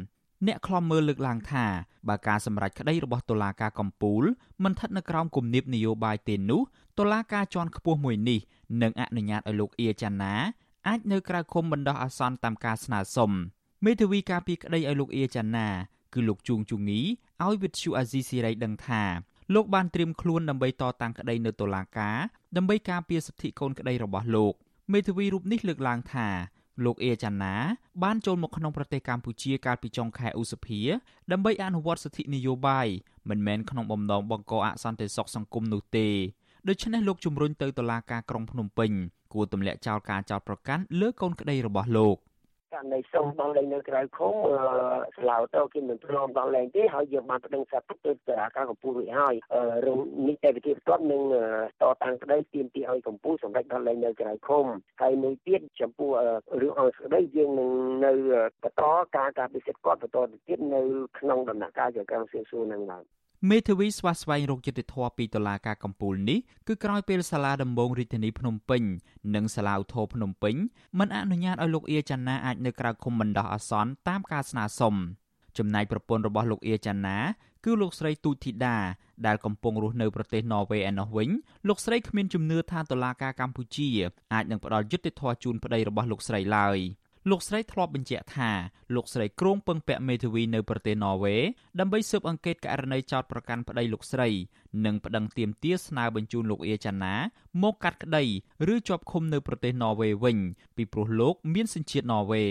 [0.47, 1.67] អ្នកខ្លំមើលលើកឡើងថា
[2.09, 4.23] បើការសម្រេចក្តីរបស់តុលាការកំពូល
[4.65, 6.63] មិនស្ថិតនៅក្រោមគំនាបនយោបាយទេនោះ
[6.99, 8.41] តុលាការជាន់ខ្ពស់មួយនេះ
[8.83, 10.35] នឹងអនុញ្ញាតឲ្យលោកអៀចាណា
[10.89, 13.31] អាចនៅក្រៅឃុំបណ្ដោះអាសន្នតាមការស្នើសុំ
[13.85, 15.69] មេធាវីការពីក្តីឲ្យលោកអៀចាណា
[16.15, 17.01] គឺលោកជួងជូងី
[17.45, 19.03] ឲ្យវិទ្យុអាស៊ីសេរីដឹងថា
[19.55, 22.19] លោកបានត្រៀមខ្លួនដើម្បីតតាំងក្តីនៅតុលាការ
[22.57, 24.55] ដើម្បីការពារសិទ្ធិកូនក្តីរបស់លោក
[24.93, 26.29] មេធាវីរូបនេះលើកឡើងថា
[26.85, 27.55] លោកអេចាណា
[28.03, 30.81] បានចូលមកក្នុងប្រទេសកម្ពុជាកាលពីចុងខែឧសភា
[31.33, 32.87] ដើម្បីអនុវត្តសិទ្ធិនយោបាយ
[33.29, 36.09] មិនមែនក្នុងបំណងបង្កអសន្តិសុខសង្គមនោះទេ
[36.69, 38.91] ដូច្នេះលោកជំរុញទៅតុលាការក្រុងភ្នំពេញ
[39.33, 42.17] គួរទម្លាក់ចោលការចោទប្រកាន់លើកូនក្តីរបស់លោក។
[42.75, 44.35] ករណីសុំដល់លេងនៅក្រៅឃុំ
[45.19, 49.35] ស្លាវទៅគេមិនព្រមដល់លេងទេហើយយើងបានប្តឹងសាទុកទៅតុលាការកំពូលរួចហើយ
[49.87, 51.23] រឿងនីតិវិធីបន្ទាប់នឹង
[51.83, 54.65] តតាំងក្តីទាមទារឲ្យកំពូលសម្រេចដល់លេងនៅក្រៅឃុំ
[55.03, 56.11] ហើយមួយទៀតចំពោះ
[56.61, 57.71] រឿងអង្គស្ដីយើងនឹង
[58.05, 58.13] នៅ
[58.63, 58.83] បន្ត
[59.17, 60.83] ការការពិសិដ្ឋគាត់បន្តទៅទៀតនៅ
[61.19, 63.05] ក្នុងដំណាក់កាលចក្រមសៀវសួរនឹងឡើង
[63.51, 68.83] មេធាវីស្វាស្វែងរកយុត្តិធម៌ពីតុលាការកំពូលនេះគឺក្រោយពេលសាលាដំបងរាជធានីភ្នំពេញ
[69.35, 70.55] និងសាលាឧទ្ធរភ្នំពេញ
[70.99, 74.95] មិនអនុញ្ញាតឲ្យលោកអៀចាណាអាចនៅក្រៅឃុំបណ្ដោះអាសន្នតាមការស្នើសុំ
[75.59, 77.19] ចំណែកប្រពន្ធរបស់លោកអៀចាណា
[77.65, 78.77] គឺលោកស្រីទូចធីតា
[79.27, 81.29] ដែលកំពុងរស់នៅប្រទេសន័រវេសឯណោះវិញ
[81.69, 83.89] លោកស្រីគ្មានជំនឿថាតុលាការកម្ពុជា
[84.33, 86.79] អាចនឹងផ្ដល់យុត្តិធម៌ជូនប្តីរបស់លោកស្រីឡើយ។
[87.31, 88.51] លោកស្រីធ្លាប់បញ្ជាក់ថា
[88.95, 91.37] លោកស្រីគ្រងពឹងពាក់មេធាវីនៅប្រទេសន័រវេ
[91.81, 94.29] ដើម្បីស៊ើបអង្កេតករណីចោតប្រកាន់ប្តីលោកស្រី
[94.85, 97.15] និងប្តឹងទាមទារស្នើបញ្ជូនលោកអៀចាណា
[97.63, 98.25] មកកាត់ក្តី
[98.73, 100.39] ឬជាប់ឃុំនៅប្រទេសន័រវេវិញ
[100.77, 102.45] ពីព្រោះលោកមានសញ្ជាតិន័រវេ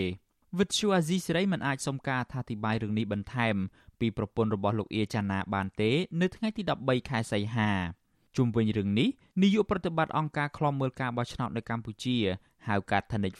[0.58, 3.56] វិទ្យុអាស៊ីសេរីមិនអាចសុំការអធិប្បាយរឿងនេះបន្ថែម
[4.00, 7.70] ពីប្រពន្ធរបស់លោកអៀចាណាបានទេ នៅថ្ងៃទី13ខែសីហា
[8.36, 9.08] ជុំវិញរឿងនេះ
[9.42, 12.16] នាយកប្រតិបត្តិអង្គការឃ្លាំមើលការបោះឆ្នោតនៅកម្ពុជា
[12.68, 13.34] ហៅកាត់ Thanix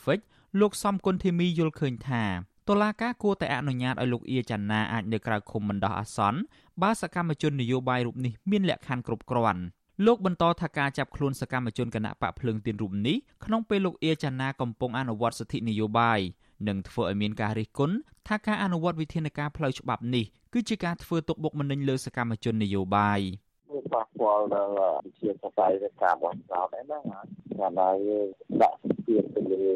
[0.60, 2.22] លោកសំគុណធីមីយល់ឃើញថា
[2.68, 6.40] តុលាការគួរតែអនុញ្ញាតឲ្យលោកអៀចាណាអាចនៅក្រៅឃុំបណ្ដោះអាសន្ន
[6.82, 9.62] បើសកម្មជននយោបាយរូបនេះមានលក្ខខណ្ឌគ្រប់គ្រាន់
[10.06, 16.20] លោកបន្តថាការចាប់ខ្លួនសកម្មជនគណៈបកភ្លើងទៀនរូបនេះក្នុងពេលលោកអៀចាណាកំពុងអនុវត្តសិទ្ធិនយោបាយ
[16.68, 17.96] នឹងធ្វើឲ្យមានការរិះគន់
[18.28, 23.20] ថាការអនុវត្តវិធានការផ្លូវច្បាប់នេះគឺជាការធ្វើទុកបុកម្នេញលើសកម្មជននយោបាយ
[23.92, 24.72] ប៉ះពាល់ដល់
[25.06, 28.26] វិជាសាស្ត្រនៃការបោះឆ្នោតហ្នឹងណាថាយើង
[28.62, 29.74] ដាក់សម្ពាធទៅលើ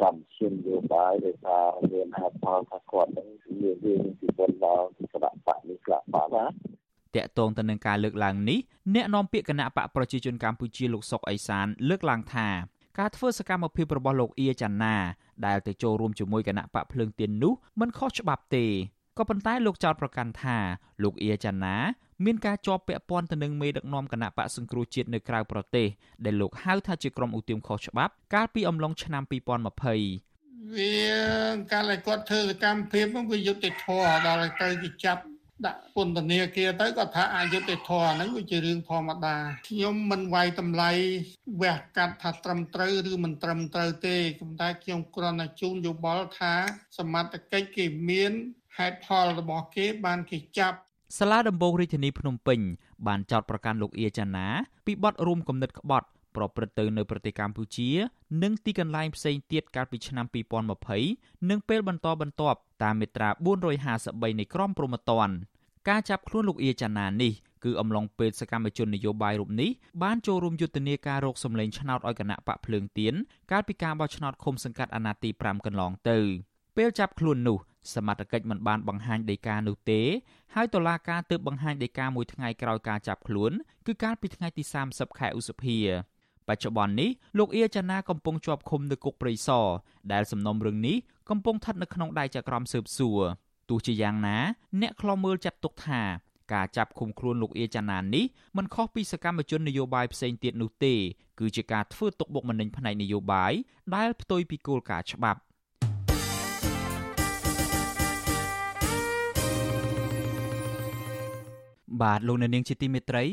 [0.00, 1.58] កម្មជនយោបាយដែលថា
[1.92, 3.28] មានហេតុផលថាគាត់នឹង
[3.60, 8.58] មានរឿងពីបុណ្យដល់គណៈបកនេះខ្លះបាទណាតកតងទៅនឹងការលើកឡើងនេះ
[8.94, 12.48] អ្នកនាំពាក្យគណៈបកប្រជាជនកម្ពុជាលោកសុកអេសាន លើកឡើងថា
[12.98, 14.96] ការធ្វើសកម្មភាពរបស់លោកអៀចាណា
[15.46, 18.66] ដែលទៅចូលរួមជាមួយគណៈបកភ្លើងទៀននោះមិនខុសច្បាប់ទេ
[19.20, 20.56] ក៏ប៉ុន្តែលោកចោទប្រកាន់ថា
[21.02, 21.76] លោកអៀចាណា
[22.24, 25.86] មានការជាប់ពាក់ព័ន្ធទៅនឹងមេដឹកនាំគណៈបកសង្គ្រោះជាតិនៅក្រៅប្រទេស
[26.24, 30.94] ដែលលោកហៅថាជាក្រុមឧទាមខុសច្បាប់កាលពីអំឡុងឆ្នាំ2020វា
[31.72, 35.22] កាលឲ្យគាត់ធ្វើសកម្មភាពហ្នឹងវាយុត្តិធម៌ដល់ទៅគេចាប់
[35.66, 39.36] ដាក់ពន្ធនាគារទៅគាត់ថាអយុត្តិធម៌ហ្នឹងវាជារឿងធម្មតា
[39.68, 40.90] ខ្ញុំមិនវាយតម្លៃ
[41.62, 46.54] វះកាត់ថាត្រឹមត្រូវឬមិនត្រឹមត្រូវទេប៉ុន្តែខ្ញុំគ្រាន់តែជូនយោបល់ថា
[46.98, 48.32] សមត្ថកិច្ចគេមាន
[48.76, 50.76] ហេតុផលរបស់គេបានគេចាប់
[51.18, 52.60] សាលាដំបងរាជធានីភ្នំពេញ
[53.06, 54.46] បានចោទប្រកាន់លោកអៀចាណា
[54.86, 57.90] ពីបទរួមគំនិតក្បត់ប្រព្រឹត្តទៅនៅប្រទេសកម្ពុជា
[58.42, 60.26] និងទីកន្លែងផ្សេងទៀតកាលពីឆ្នាំ
[60.86, 63.28] 2020និងពេលបន្តបន្ទាប់តាមមាត្រា
[63.84, 65.34] 453នៃក្រមព្រហ្មទណ្ឌ
[65.88, 67.32] ការចាប់ខ្លួនលោកអៀចាណានេះ
[67.64, 69.70] គឺអំឡុងពេលសកម្មជននយោបាយរូបនេះ
[70.02, 73.14] បានចូលរួមយុទ្ធនាការរកសម្លេងឆ្នោតឲ្យគណៈបកភ្លើងទៀន
[73.50, 76.18] កាលពីការបោះឆ្នោតឃុំសង្កាត់អាណត្តិទី5កន្លងទៅ
[76.76, 77.58] ពេលចាប់ខ្លួននោះ
[77.94, 80.00] សមត្ថកិច្ចមិនបានបង្ហាញដីកានោះទេ
[80.54, 83.52] ហើយតុលាការទើបបង្ហាញដីកាមួយថ្ងៃក្រោយការចាប់ខ្លួន
[83.86, 85.78] គឺកាលពីថ្ងៃទី30ខែឧសភា
[86.48, 89.66] បច្ចុប្បន្ននេះលោកអៀចាណាកំពុងជាប់ឃុំនៅគុកព្រៃសរ
[90.12, 90.96] ដែលសំណុំរឿងនេះ
[91.30, 93.20] កំពុងស្ថិតនៅក្នុងដៃចក្រមស៊ើបសួរ
[93.68, 94.38] ទោះជាយ៉ាងណា
[94.80, 96.02] អ្នកខ្លំមើលចាត់ទុកថា
[96.52, 98.24] ការចាប់ឃុំខ្លួនលោកអៀចាណានេះ
[98.56, 100.94] មិនខុសពីសកម្មជននយោបាយផ្សេងទៀតនោះទេ
[101.40, 103.52] គឺជាការធ្វើទុកបុកម្នេញផ្នែកនយោបាយ
[103.94, 105.40] ដែលផ្ទុយពីគោលការណ៍ច្បាប់
[112.02, 113.24] បាទលោកអ្នកនាងជាទីមេត្រី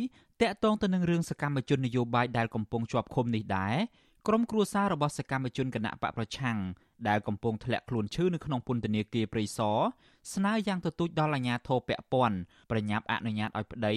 [0.42, 3.76] តកតងទៅនឹងរឿងសកម្មជននយោបាយដែលកំពុងជាប់ឃុំនេះដែរ
[4.28, 6.58] ក្រុមគ្រួសាររបស់សកម្មជនគណៈបកប្រឆាំង
[7.08, 9.78] ដែលកំពុងធ្លាក់ខ្លួនឈឺនៅក្នុងពន្ធនាគារព្រៃសរ
[10.34, 12.38] ស្នើយ៉ាងទទូចដល់អាជ្ញាធរពាក់ព័ន្ធ
[12.72, 13.94] ប្រញាប់អនុញ្ញាតឲ្យប្តី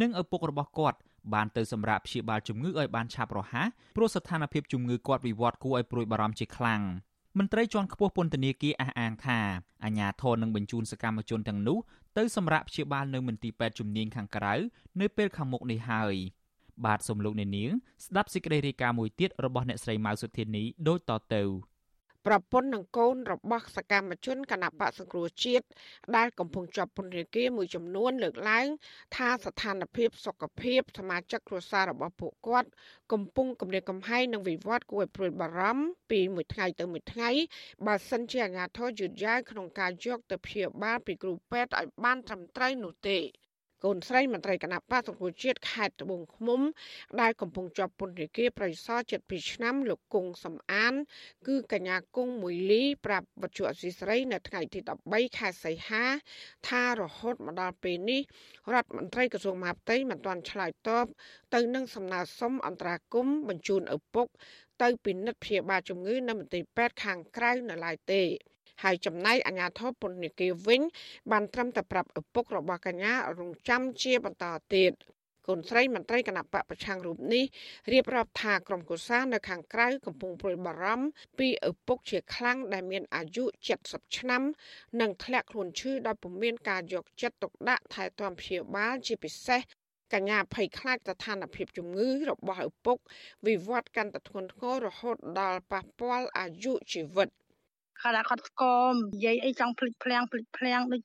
[0.00, 0.98] និងឪពុករបស់គាត់
[1.34, 6.82] បានទៅសម្រាប់ព្យាបាលជំងឺឲ្យបានឆាប់រហ័សព្រោះស្ថានភាពជំងឺគាត់វិវត្តគួរឲ្យព្រួយបារម្ភជាខ្លាំង។
[7.38, 9.38] មន្ត្រីជាន់ខ្ពស់ពន្ធនាគារអះអាងថា
[9.84, 11.78] អាជ្ញាធរនឹងបញ្ជូនសកម្មជនទាំងនោះ
[12.16, 14.54] ទៅសម្រាប់ព្យាបាលនៅមន្ទីរពេទ្យជំនាញខាងក្រៅ
[15.00, 16.14] នៅពេលខាងមុខនេះហើយ
[16.84, 17.70] បាទសូមលោកអ្នកនាង
[18.04, 21.42] ស្ដាប់សេចក្តីរាយការណ៍មួយទៀតរបស់អ្នកស្រីម៉ៅសុធានីដូចតទៅ
[22.26, 25.66] ប្រពន្ធនិងកូនរបស់សកម្មជនគណៈបកសង្គ្រោះជាតិ
[26.16, 28.66] ដែលកំពុងជាប់ពន្ធនាគារមួយចំនួនលើកឡើង
[29.16, 32.68] ថាស្ថានភាពសុខភាពសមាជិកគ្រួសាររបស់ពួកគាត់
[33.12, 37.30] កំពុងគំរាមកំហែងនិងវិវត្តគួរឲ្យព្រួយបារម្ភពីមួយថ្ងៃទៅមួយថ្ងៃ
[37.86, 43.18] បើសិនជាអាជ្ញាធរយឺតយ៉ាវក្នុងការយកទៅព្យាបាលពីគ្រូពេទ្យឲ្យបានត្រឹមត្រូវនោះទេ
[43.84, 46.60] កូនស្រីមន្ត្រីគណៈបកសង្គ្រោះជាតិខេត្តត្បូងឃ្មុំ
[47.20, 50.94] ដែលកំពុងជាប់ពន្ធនាគារប្រៃសណជិត2ឆ្នាំលោកគង់សំអាន
[51.46, 56.04] គឺកញ្ញាគង់មួយលីប្រាប់វត្ថុអសីស្រី នៅថ្ងៃទី13ខែសីហា
[56.68, 58.20] ថារហូតមកដល់ពេលនេះ
[58.72, 61.06] រដ្ឋមន្ត្រីក្រសួងមហាផ្ទៃមិនទាន់ឆ្លើយតប
[61.54, 64.26] ទៅនឹងសំណើសុំអន្តរាគមបញ្ជូនឪពុក
[64.82, 68.22] ទៅពិនិត្យព្យាបាលជំងឺនៅមន្ទីរពេទ្យខាងក្រៅនៅឡើយទេ
[68.82, 70.80] ហើយចំណែកអាជ្ញាធរពន្ធនាគារវិញ
[71.30, 74.92] បានត្រឹមតែប្រាប់ឪពុករបស់កញ្ញារងចាំជាបន្តទៀត
[75.48, 77.44] កូនស្រីមន្ត្រីគណៈបកប្រឆាំងរូបនេះ
[77.92, 81.06] រៀបរាប់ថាក្រុមកុសានៅខាងក្រៅកំពុងព្រួយបារម្ភ
[81.38, 83.44] ពីឪពុកជាខ្លាំងដែលមានអាយុ
[83.80, 84.42] 70ឆ្នាំ
[85.00, 89.60] និងធ្លាក់ខ្លួនឈឺដោយពុំមានការយកចិត្តទុកដាក់ថែទាំព្យាបាលជាពិសេស
[90.12, 92.98] កញ្ញាភ័យខ្លាចស្ថានភាពជំងឺរបស់ឪពុក
[93.46, 97.28] វិវត្តកាន់តែធ្ងន់ធ្ងររហូតដល់ប៉ះពាល់អាយុជីវិត។
[98.02, 101.02] គាត់ថាគាត់ស្គមនិយាយអីចង់ភ្លេចភ្លាំងភ្លេចភ្លាំងដូច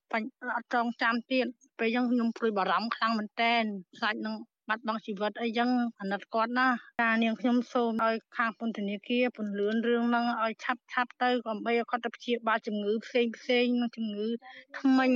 [0.56, 1.46] អត់ចងចាំទៀត
[1.80, 3.64] ពេលអញ្ចឹងខ្ញុំព្រួយបារម្ភខ្លាំងមែនតែន
[3.98, 4.36] ខ្លាចនឹង
[4.70, 6.68] បាត់បង់ជីវិតអីចឹងអាណិតគាត់ណា
[7.02, 14.28] ការនាងខ្ញុំសូមឲ្យខាងពន្ធនាគារពន្លឿនរឿងហ្នឹងឲ្យឆាប់ឆាប់ទៅដើម្បីឲ្យគាត់ទៅព្យាបាលជំងឺផ្សេងផ្សេងនិងជំងឺ
[14.80, 15.12] ថ្មិញ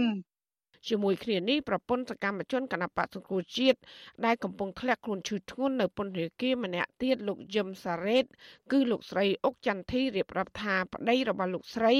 [0.87, 3.79] ជាមួយគ្នានេះប្រពន្ធសកម្មជនគណបកសង្គ្រោះជាតិ
[4.25, 8.25] ដែលកំពុងធ្លាក់ខ្លួនឈឺធ្ងន់នៅពន្ធនាគារម្នាក់ទៀតលោកយឹមសារ៉េត
[8.71, 11.93] គឺលោកស្រីអុកចន្ទធីរៀបរាប់ថាប្តីរបស់លោកស្រី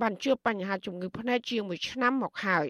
[0.00, 2.68] បានជួបបញ្ហាជំងឺភ្នែកជាង1ឆ្នាំមកហើយ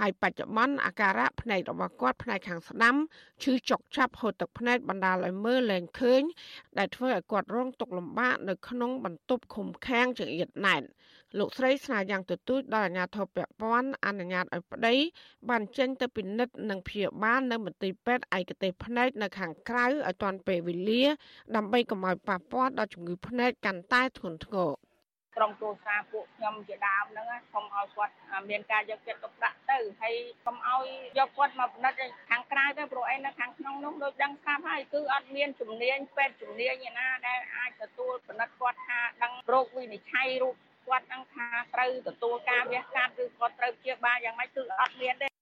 [0.00, 2.96] ហើយបច្ចុប្បន្នអាការៈភ្នែករបស់គាត់ផ្នែកខាងស្ដាំ
[3.42, 6.22] ឈឺចុកឆាប់ហូរទឹកភ្នែកបណ្ដាលឲ្យមើលលែងឃើញ
[6.78, 10.82] ដែលធ្វើឲ្យគាត់រងទុក្ខលំបាកនៅក្នុងបន្ទប់ឃុំឃាំងចង្អៀតណែន
[11.38, 14.94] លោកស្រីស្នើយ៉ាងទទូចដល់អាជ្ញាធរពាក់ព័ន្ធអនុញ្ញាតឲ្យប្តី
[15.48, 21.04] បានចេញទៅពិនិត្យនិងព្យាបាលនៅមន្ទីរពេទ្យឯកទេសភ្នែកនៅខាងក្រៅឲ្យទាន់ពេលវេលា
[21.56, 24.72] ដើម្បីកុំឲ្យប៉ះពាល់ដល់ជំងឺភ្នែកកាន់តែធ្ងន់ធ្ងរ
[25.36, 28.12] ក្រុមគ្រួសារពួកខ្ញុំជាដើមហ្នឹងសូមឲ្យគាត់
[28.50, 30.84] មានការយកចិត្តទុកដាក់ទៅហើយសូមឲ្យ
[31.18, 31.98] យកគាត់មកពិនិត្យ
[32.30, 40.54] ខាងក្រៅទៅព្រោះអីនៅខាងក្នុងនោះដូចដឹងស្រាប់ហើយគឺអត់មានជំនាញពេទ្យជំនាញឯណាដែលអាចទទួលពិនិត្យគាត់ថាដឹងរោគវិនិច្ឆ័យរូប
[40.86, 45.34] គាត់នឹងថាត្រូវទទួលការវះកាត់ឬគាត់ត្រូវព្យាបាលយ៉ាងម៉េចគឺអត់មានទេ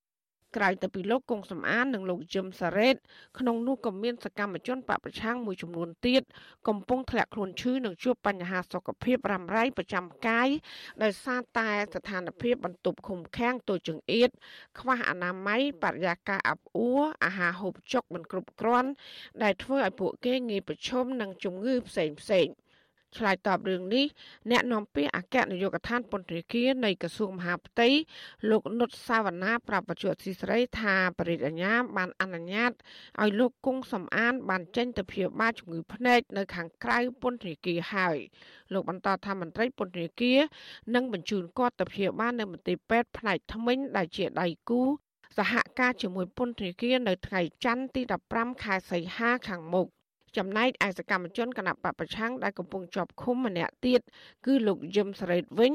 [0.57, 2.95] ក្រៅទៅពីលោកកុងសំអាននិងលោកយឹមសារ៉េត
[3.39, 6.21] ក្នុងនោះក៏មានសកម្មជនបពប្រឆាំងមួយចំនួនទៀត
[6.67, 10.49] កំពុងធ្លាក់ខ្លួនឈឺនិងជួបបញ្ហាសុខភាពរ៉ាំរ៉ៃប្រចាំកាយ
[11.03, 14.29] ដោយសារតែស្ថានភាពបន្ទប់ឃុំឃាំងតូចចង្អៀត
[14.79, 18.89] ខ្វះអនាម័យបរិយាកាសអាប់អួរអាហារហូបចុកមិនគ្រប់គ្រាន់
[19.43, 22.62] ដែលធ្វើឲ្យពួកគេងាយប្រឈមនឹងជំងឺផ្សេងផ្សេងៗ
[23.17, 24.05] ឆ្លើយតបរឿងនេះ
[24.51, 27.89] អ្នកនាំពាក្យអគ្គនាយកដ្ឋានពន្ធនាគារនៃក្រសួងមហាផ្ទៃ
[28.49, 32.71] លោកនុតសាវណ្ណាប្រាប់បច្ចុប្បន្នស៊ីស្រីថាបរិយាញ្ញាបានអនុញ្ញាត
[33.21, 38.17] ឲ្យលោកគង់សំអាន បានចេញទៅព្យាបាលជំងឺភ្នែកនៅខាងក្រៅពន្ធនាគារហើយ
[38.73, 40.39] លោកបន្តថាមន្ត្រីពន្ធនាគារ
[40.95, 44.81] នឹងបញ្ជូនគាត់ទៅព្យាបាលនៅមន្ទីរពេទ្យផ្នែកថ្មិញដែលជាដៃគូ
[45.37, 48.01] សហការជាមួយពន្ធនាគារនៅថ្ងៃច័ន្ទទី
[48.33, 49.87] 15ខែសីហាខាងមុខ
[50.37, 54.01] ចំណែកឯសកម្មជនគណៈបពប្រឆាំងដែលកំពុងជាប់ឃុំម្នាក់ទៀត
[54.45, 55.73] គឺលោកយឹមសរ៉េតវិញ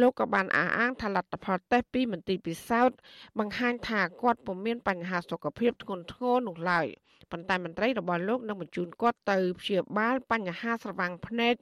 [0.00, 2.96] លោកក៏បានអះអាងថាលទ្ធផលតេស្តពីមន្ទីរពិសោធន៍
[3.38, 6.86] បង្ហាញថាគាត់ពុំមានបញ្ហាសុខភាពធ្ងន់ធ្ងរនោះឡើយ
[7.32, 11.54] ប៉ុន្តែមន្ត្រីរបស់លោកនឹងបញ្ជូនគាត់ទៅព្យាបាលបញ្ហាស្រវាំងភ្នែក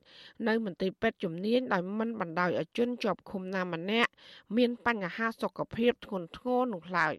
[0.49, 4.11] នៅមន្ទីរពេទ្យជំនាញដោយមិនបណ្ដោយឲ្យជនជាប់ឃុំណាម្នាក់
[4.57, 7.15] មានបញ្ហាសុខភាពធ្ងន់ធ្ងរនោះឡើយ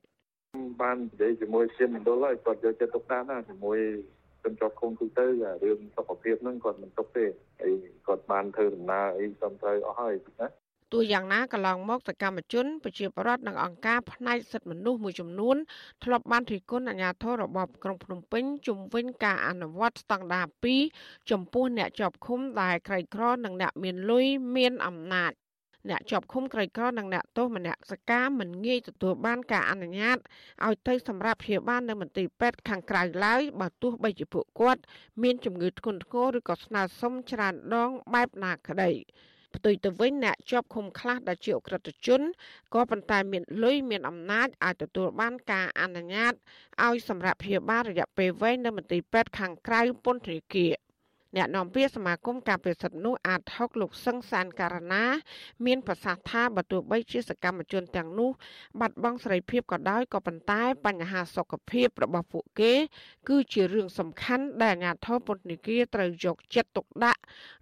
[0.82, 3.80] បាននិយាយជាមួយសៀមមណ្ឌលហើយគាត់យកចិត្តទុកដាក់ណាជាមួយ
[4.44, 5.26] ជនជាប់ឃុំទូទៅ
[5.64, 7.26] រឿងសុខភាពហ្នឹងគាត់មិនទុកទេ
[7.62, 7.74] ហើយ
[8.08, 10.48] គាត់បានធ្វើដំណើរអីសំត្រូវអស់ហើយណា
[10.94, 15.58] ទោះយ៉ាងណាកន្លងមកសកម្មជនប្រជាពលរដ្ឋនិងអង្គការផ្នែកសិទ្ធិមនុស្សមួយចំនួន
[16.04, 20.46] ធ្លាប់បានរិះគន់អាជ្ញាធររបបក្រុងភ្នំពេញជំវិញការអនុវត្តស្តង់ដារ
[20.88, 25.32] 2ចំពោះអ្នកជាប់ឃុំដែលក្រីក្រនិងអ្នកមានលុយមានអំណាច
[25.90, 30.18] អ្នកជាប់ឃុំក្រីក្រនិងអ្នកទោសមនសការមិនងាយទទួលបានការអនុញ្ញាត
[30.66, 34.82] ឲ្យទៅសម្រាប់ព្យាបាលនៅមន្ទីរពេទ្យខាងក្រៅឡើយបើទោះបីជាពួកគាត់
[35.24, 38.92] មានជំងឺធ្ងន់ធ្ងរឬក៏ស្នើសុំច្រើនដងបែបណាក្តី
[39.56, 42.22] ផ្ទុយទៅវិញអ្នកជាប់ឃុំខ្លះដែលជាអក្រិតជន
[42.74, 46.34] ក៏ប៉ុន្តែមានលុយមានអំណាចអាចទទួលបានការអនុញ្ញាត
[46.86, 50.74] ឲ្យសម្រាប់ព្យាបាលរយៈពេលវែងនៅមន្ទីរពេទ្យខាងក្រៅពន្ធនាគារ
[51.38, 55.04] អ្នកនាំពាក្យសមាគមការពារសិទ្ធិនោះអាត6លោកសឹងសានការណា
[55.66, 58.30] មានប្រសាសន៍ថាបើទោះបីជាសកម្មជនទាំងនោះ
[58.80, 62.74] បាត់បង់សេរីភាពក៏ដោយក៏ប៉ុន្តែបញ្ហាសុខភាពរបស់ពួកគេ
[63.30, 67.22] គឺជារឿងសំខាន់ដែលអាជ្ញាធរពន្ធនាគារត្រូវយកចិត្តទុកដាក់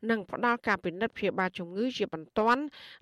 [0.09, 2.61] និងផ្ដល់ការពិនិត្យព្យាបាលជំងឺជាបន្ទាន់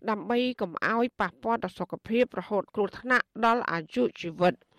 [0.10, 4.56] ដើម្បីកុំឲ្យប៉ះពាល់ដល់សុខភាពរហូតគ្រោះថ្នាក់ដល់អាយុជីវិត។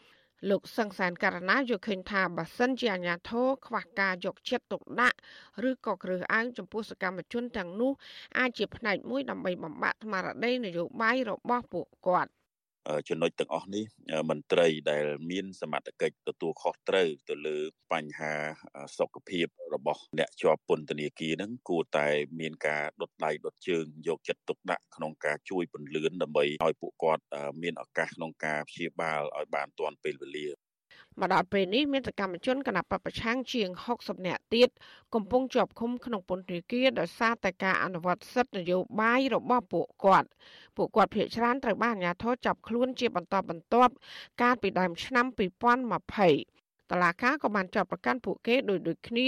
[0.51, 5.19] លោកសង្សានករណាយល់ឃើញថាបើសិនជាអាញាធរខ្វះការយកចិត្តទុកដាក់
[5.69, 7.93] ឬក៏គ្រឹះអើងចំពោះសកម្មជនទាំងនោះ
[8.39, 12.31] អាចជាផ្នែកមួយដើម្បីបំបាក់ស្មារតីនយោបាយរបស់ពួកគាត់
[13.09, 13.85] ចំណុចទាំងអស់នេះ
[14.31, 17.59] មន្ត្រីដែលមានសមត្ថកិច្ចទទួលខុសត្រូវទៅលើ
[17.93, 18.35] បញ្ហា
[18.99, 22.09] សុខភាពរបស់អ្នកជាប់ពន្ធនាគារហ្នឹងគួរតែ
[22.41, 27.23] មានការដុតដៃដុតជើងយកចិត្តទុកដាក់ក្នុងការជួយពន្លឿនដើម្បីឲ្យពួកគាត់
[27.63, 30.49] មានឱកាសក្នុងការព្យាបាលឲ្យបានទាន់ពេលវេលា
[31.21, 34.69] មកដល់ពេលនេះមានសកម្មជនគណបកប្រឆាំងជាង60នាក់ទៀត
[35.15, 40.29] កំពុងជាប់ឃុំក្នុងពន្ធនាគារដោយសារតែការអនុវត្តសិទ្ធិនយោបាយរបស់ពួកគាត់
[40.77, 43.93] ពួកគាត់ភ័យច្រានត្រូវបានអាជ្ញាធរចាប់ខ្លួនជាបន្តបន្ទាប់
[44.43, 49.27] កាលពីដើមឆ្នាំ2020តឡាការក៏បានចាប់ប្រកាន់ពួកគេដោយដូចគ្នា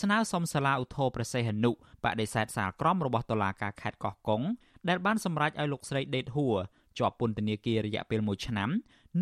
[0.00, 1.74] ស្នើសុំសាលាឧទ្ធរប្រសេះហនុប
[2.20, 4.42] ដិសេធសាលក្រមរបស់តុលាការខេត្តកោះកុង
[4.88, 6.56] ដែលបានសម្រេចឲ្យលោកស្រីដេតហួរ
[6.98, 8.70] ជាប់ពន្ធនាគាររយៈពេល1ឆ្នាំ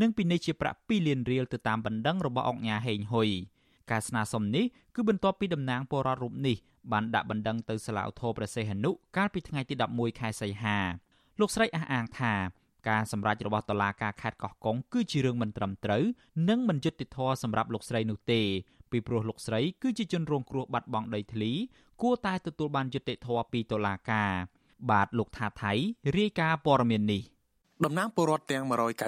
[0.01, 3.29] និងពិន័យជាប្រាក់2លានរៀលទៅតាមបណ្ដឹងរបស់អង្គការហេងហ៊ុយ
[3.91, 6.57] ការស្នើសុំនេះគឺបន្ទាប់ពីតំណាងពលរដ្ឋរូបនេះ
[6.93, 10.79] បានដាក់បណ្ដឹងទៅសាលាឧទ្ធរប្រសេះហនុកាលពីថ្ងៃទី11ខែសីហា
[11.41, 12.35] លោកស្រីអះអាងថា
[12.89, 16.05] ការសម្រេចរបស់តុលាការខេត្តកោះកុងគឺជារឿងមិនត្រឹមត្រូវ
[16.49, 18.41] និងមិនយុត្តិធម៌សម្រាប់លោកស្រីនោះទេ
[18.91, 21.53] ពីព្រោះលោកស្រីគឺជាជនរងគ្រោះបាត់បង់ដីធ្លី
[22.03, 24.31] គួរតែទទួលបានយុត្តិធម៌ពីតុលាការ
[24.91, 25.73] បាទលោកថាថៃ
[26.19, 27.23] រាយការណ៍ព័ត៌មាននេះ
[27.85, 28.65] តំណាងពលរដ្ឋទាំង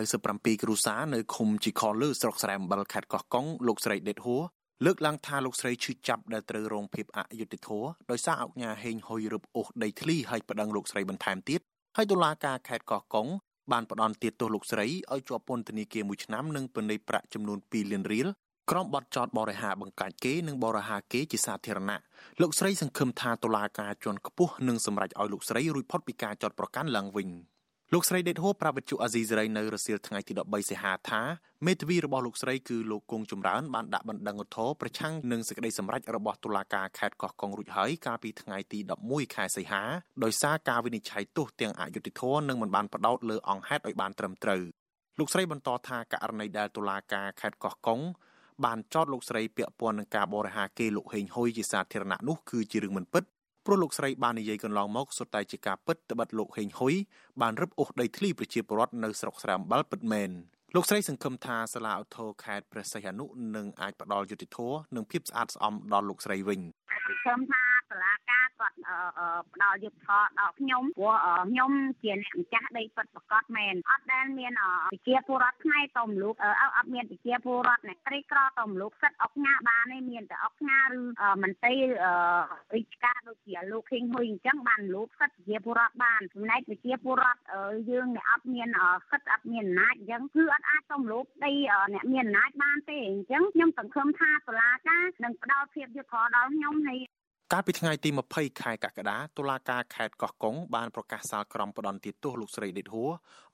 [0.08, 4.42] 197គ្រួសារនៅឃុំជីខលើស្រុកស្រែអំបិលខេត្តកោះកុងលោកស្រីដេតហួរ
[4.84, 11.60] លើកឡើងថាលោកស្រីឈឺចាប់ដែលត្រូវរងភាពអយុត្តិធម៌ដោយសារអង្គការហេងហុយរឹបអូសដីធ្លីឲ្យប្តឹងលោកស្រីបន្ថែមទៀត
[11.96, 13.28] ហើយតុលាការខេត្តកោះកុង
[13.72, 18.28] បានផ្ដន់ទាទោសលោកស្រីឲ្យជាប់ពន្ធនាគារមួយឆ្នាំនិងពិន័យប្រាក់ចំនួន2លានរៀល
[18.70, 21.98] ក្រុមបទចោតបរិហាបង្កាច់គេនិងបរិហាគេជាសាធារណៈ
[22.40, 27.28] លោកស្រីសង្ឃឹមថាតុលាការជាន់ខ្ពស់នឹងសម្រេចឲ្យលោកស្រីរួចផុតពីការចោតប្រកាន់ឡើងវិញ។
[27.94, 31.22] លោកស្រីដេតហូប្រាវិទ្យុអាស៊ីសេរីនៅរសៀលថ្ងៃទី13សីហាថា
[31.66, 39.82] មេធាវីរបស់លោកស្រីគឺលោកគង់ចម្រើនបានដាក់បណ្ដឹងឧទ្ធរប្រឆាំងនឹងសេចក្តីសម្រេចរបស់តុលាការខេត្តកោះកុងរួចហើយកាលពីថ្ងៃទី11ខែសីហា
[40.24, 44.62] ដោយសារការវិនិច្ឆ័យទោសទាំងអយុត្តិធម៌និងមិនបានផ្ដោតលើអង្គហេតុឲ្យបានត្រឹមត្រូវ
[45.18, 48.00] លោកស្រីបន្តថាករណីដែលតុលាការខេត្តកោះកុង
[48.64, 53.24] បានចោទលោកស្រីពាក់ព័ន្ធនឹងការបរិហាគេលោកហេងហ៊ុយជាសាធារណៈនោះគឺជារឿងមិនពិត
[53.70, 56.94] ព្រោះលោកស្រីបាននិយាយកន្លងមកសុទ្ធតែជាការពិតត្បិតលោកហេងហ៊ុយ
[57.40, 60.30] បានរឹបអូសដីធ្លីប្រជាពលរដ្ឋនៅស្រុកស្រែអំបិលពិតមែន
[60.74, 63.26] លោកស្រីសង្ឃឹមថាសាលាឧទ្ធរខេត្តព្រះសីហនុ
[63.56, 68.76] នឹងអាចផ្ដល់យុត្តិធម៌និងភាពស្អាតស្អំដល់លោកស្រីវិញសង្ឃឹមថា សាលាការគាត់
[69.52, 71.14] ផ្ដល់យុត្តិធម៌ដល់ខ្ញុំព្រោះ
[71.50, 71.72] ខ្ញុំ
[72.02, 74.52] ជាអ្នកម្ចាស់ដីពិតប្រកបមែនអត់ដែលមាន
[74.90, 76.34] ប្រជាពលរដ្ឋខ្មែរតមលូក
[76.76, 80.90] អត់មានប្រជាពលរដ្ឋអ្នកក្រីក្រតមលូកសិតអុកញ៉ាបានទេមានតែអុកញ៉ាឬ
[81.42, 81.74] មន្ត្រី
[82.74, 87.40] រាជការដូចជាលោកខេងហ៊ុយអញ្ចឹងបានលូកសិតប្រជាពលរដ្ឋបានចំណែកប្រជាពលរដ្ឋ
[87.90, 88.68] យើងអ្នកអត់មាន
[89.10, 91.52] សិតអត់មានអំណាចអញ្ចឹងគឺអត់អាចតមលូកដី
[91.94, 96.98] អ្នកមានអំណាចបានទេអញ្ចឹងខ្ញុំសង្ឃឹមថាតុលាការនឹងផ្ដល់ភាពយុត្តិធម៌ដល់ខ្ញុំហើយ
[97.52, 103.10] កាលពីថ្ងៃទី20ខែកក្កដាតុលាការខេត្តកោះកុងបានប្រកាសសាលក្រមផ្ដន្ទាទោសលោកស្រីដេតហួរ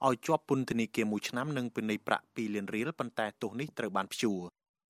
[0.07, 4.39] ឲ្យជាប់ពន្ធនាគារមួយឆ្នាំនិងពិន័យប្រាក់2លានរៀលប៉ុន្តែទោសនេះត្រូវបានព្យួរ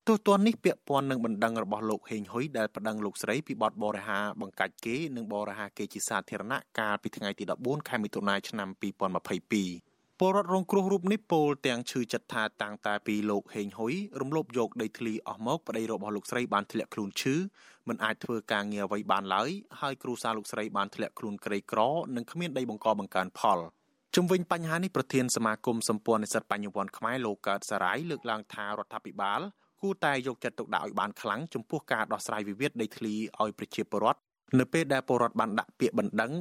[0.08, 17.36] ទោសទណ្ឌនេះពាក់ព័ន្ធនឹងបណ្ដឹងរបស់លោកហេងហ៊ុយដែលប្តឹងលោកស្រីពីបទបរិហាបង្កាច់គេនិងបរិហាគេជាសាធារណៈកាលពីថ្ងៃទី14ខែមិថុនាឆ្នាំ2022 ពលរដ្ឋរងគ្រោះរូបនេះពោលទាំងឈឺចិត្តថាតាំងតែពីលោកហេងហ៊ុយរំលោភយកដីធ្លីអស់មកប្តីរបស់លោកស្រីបានធ្លាក់ខ្លួនឈឺ
[17.88, 19.50] មិនអាចធ្វើការងារអ្វីបានឡើយ
[19.82, 21.80] ហើយគ្រួសារលោកស្រីបានធ្លាក់ខ្លួនក្រីក្រ
[22.16, 23.60] និងគ្មានដីបង្កបង្កើនផល
[24.16, 29.42] ជំវិញបញ្ហានេះប្រធានសមាគមសម្ព័ន្ធនិស្សិតបញ្ញវន្តខ្មែរលោកកើតសារាយលើកឡើងថារដ្ឋាភិបាល
[29.82, 34.22] គួរតែយកចិត្តទុកដាក់ឲ្យបានខ្លាំងចំពោះការដោះស្រាយវិវាទដីធ្លីឲ្យប្រជាពលរដ្ឋ
[34.60, 36.32] នៅពេលដែលពលរដ្ឋបានដាក់ពាក្យបណ្ដឹង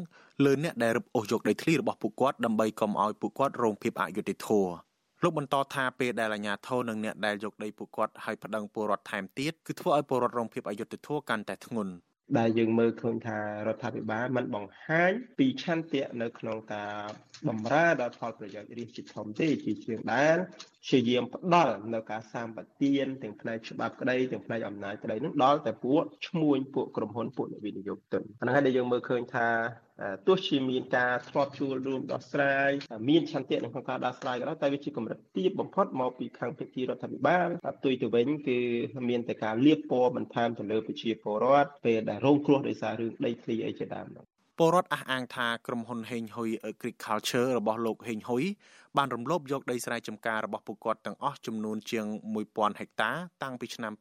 [0.42, 4.72] លើអ្នកដែលរឹបអូសយកដីធ្លីរបស់ពួកគាត់ដើម្បីកុំឲ្យពួកគាត់រងភាពអយុត្តិធម៌
[5.22, 11.92] លោកបន្តថាពេលដែលអាជ្ញាធរនិងអ្នកដែលយកដីពួកគាត់ឲ្យប្តឹងពលរដ្ឋថែមទៀតគឺធ្វើឲ្យពលរដ្ឋរងភាពអយុត្តិធម៌កាន់តែធ្ងន់
[12.38, 16.94] ដែលយើងមើលឃើញថារដ្ឋាភិបាលមិនបង្ហាញពីឆន្ទៈនៅក្នុងការ
[17.48, 20.36] បំរើដល់ផលប្រយោជន៍រាជធំទេជាជាងដែល
[20.84, 29.48] ព្យាយាមផ្ដល់នៅការសម្បទានទាំងផ្នែកច្បាប់ក្តីទាំងផ្នែកអំណាចក្តីនឹងដល់តែពួកឈ្មួញពួកក្រុមហ៊ុនពួកអ្នកវិនិយោគទុនអាហ្នឹងហើយដែលយើងមើលឃើញថា
[30.26, 32.70] ទោះជាមានការធ្លាប់ជួលរួមដោះស្រាយ
[33.08, 38.58] មានឆន្ទៈនៅក្នុងការដោះស្រាយក៏ដោយតែវាជាកម្រិតទាបបំផុតមកពីខាងភាគីរដ្ឋាភិបាលផ្ទុយទៅវិញគឺ
[39.08, 44.24] មានតែការលៀបពណ៌បន្ថែមទៅលើប្រជាពលរដ្ឋពេលដែលរងគ្រោះដោយសាររឿងដីធ្លីអីជាដើមនោះ
[44.58, 48.44] ពលរដ្ឋអះអាងថាក្រុមហ៊ុនហេងហ៊ុយ Agriculture របស់លោកហេងហ៊ុយ
[48.96, 52.06] បានរំលោភយកដីស្រែចម្ការរបស់ពួកគាត់ទាំងអស់ចំនួនជាង
[52.44, 53.10] 1000ហិកតា
[53.42, 53.92] តាំងពីឆ្នាំ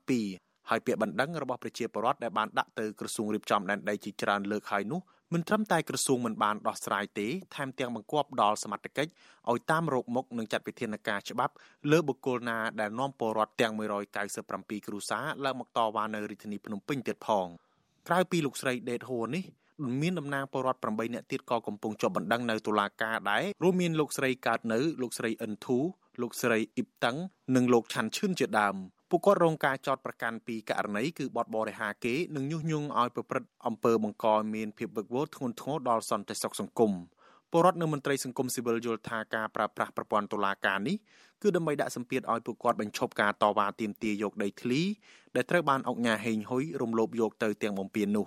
[0.00, 5.00] 2007ហើយពាក្យបណ្ដឹងរបស់ប្រជាពលរដ្ឋដែលបានដាក់ទៅក្រសួងរៀបចំដែនដីជាច្រើនលើកហើយនោះ
[5.32, 9.10] មិនត្រឹមតែក្រសួងមិនបានដោះស្រាយទេថែមទាំងបង្គាប់ដល់សមត្ថកិច្ច
[9.50, 11.54] ឲ្យតាមរោគមុខនិងចាត់វិធានការច្បាប់
[11.90, 13.72] លើបុគ្គលណាដែលនាំពលរដ្ឋទាំង
[14.30, 17.46] 197គ្រួសារឡើងមកតវ៉ានៅរាជធានីភ្នំពេញទៀតផង
[18.08, 19.44] ក្រៅពីលោកស្រីដេតហួរនេះ
[20.02, 25.78] មានតំណាងពលរដ្ឋ8នាក់ទៀតក៏កំពុងជាប់បណ្ដឹងនៅតុលាការដែររួមមានលោកស្រីកើតនៅលោកស្រីអិនធូ
[26.20, 27.16] លោកស្រីអ៊ីបតឹង
[27.56, 28.76] និងលោកឆាន់ឈឿនជាដើម
[29.10, 36.92] ពួកគាត់រងការចោទប្រកាន់ពីករណីគឺបទបរិហាគេនិងញុះញង់ឲ្យប្រព្រឹត្តអំពើបង្កមានភាពវឹកវរធ្ងន់ធ្ងរដល់សន្តិសុខសង្គម
[37.50, 40.96] ពលរដ្ឋនិងមន្ត្រីសង្គមស៊ីវិលយល់ថាការប្រើប្រាស់ប្រព័ន្ធតុលាការនេះ
[41.42, 44.80] គឺដើម្បីដាក់សម្ពាធឲ្យពួកគាត់បញ្ឈប់ការតវ៉ាទាមទារយកដីធ្លី
[45.36, 48.26] ដែលត្រូវបានអង្គការហេងហ៊ុយរំលោភយកទៅទាំងបំពេញនោះ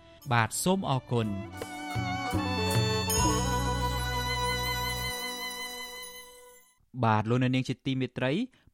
[0.29, 1.27] បាទសូមអរគុណ
[7.05, 8.31] បាទលោកនៅនាងជាទីមេត្រី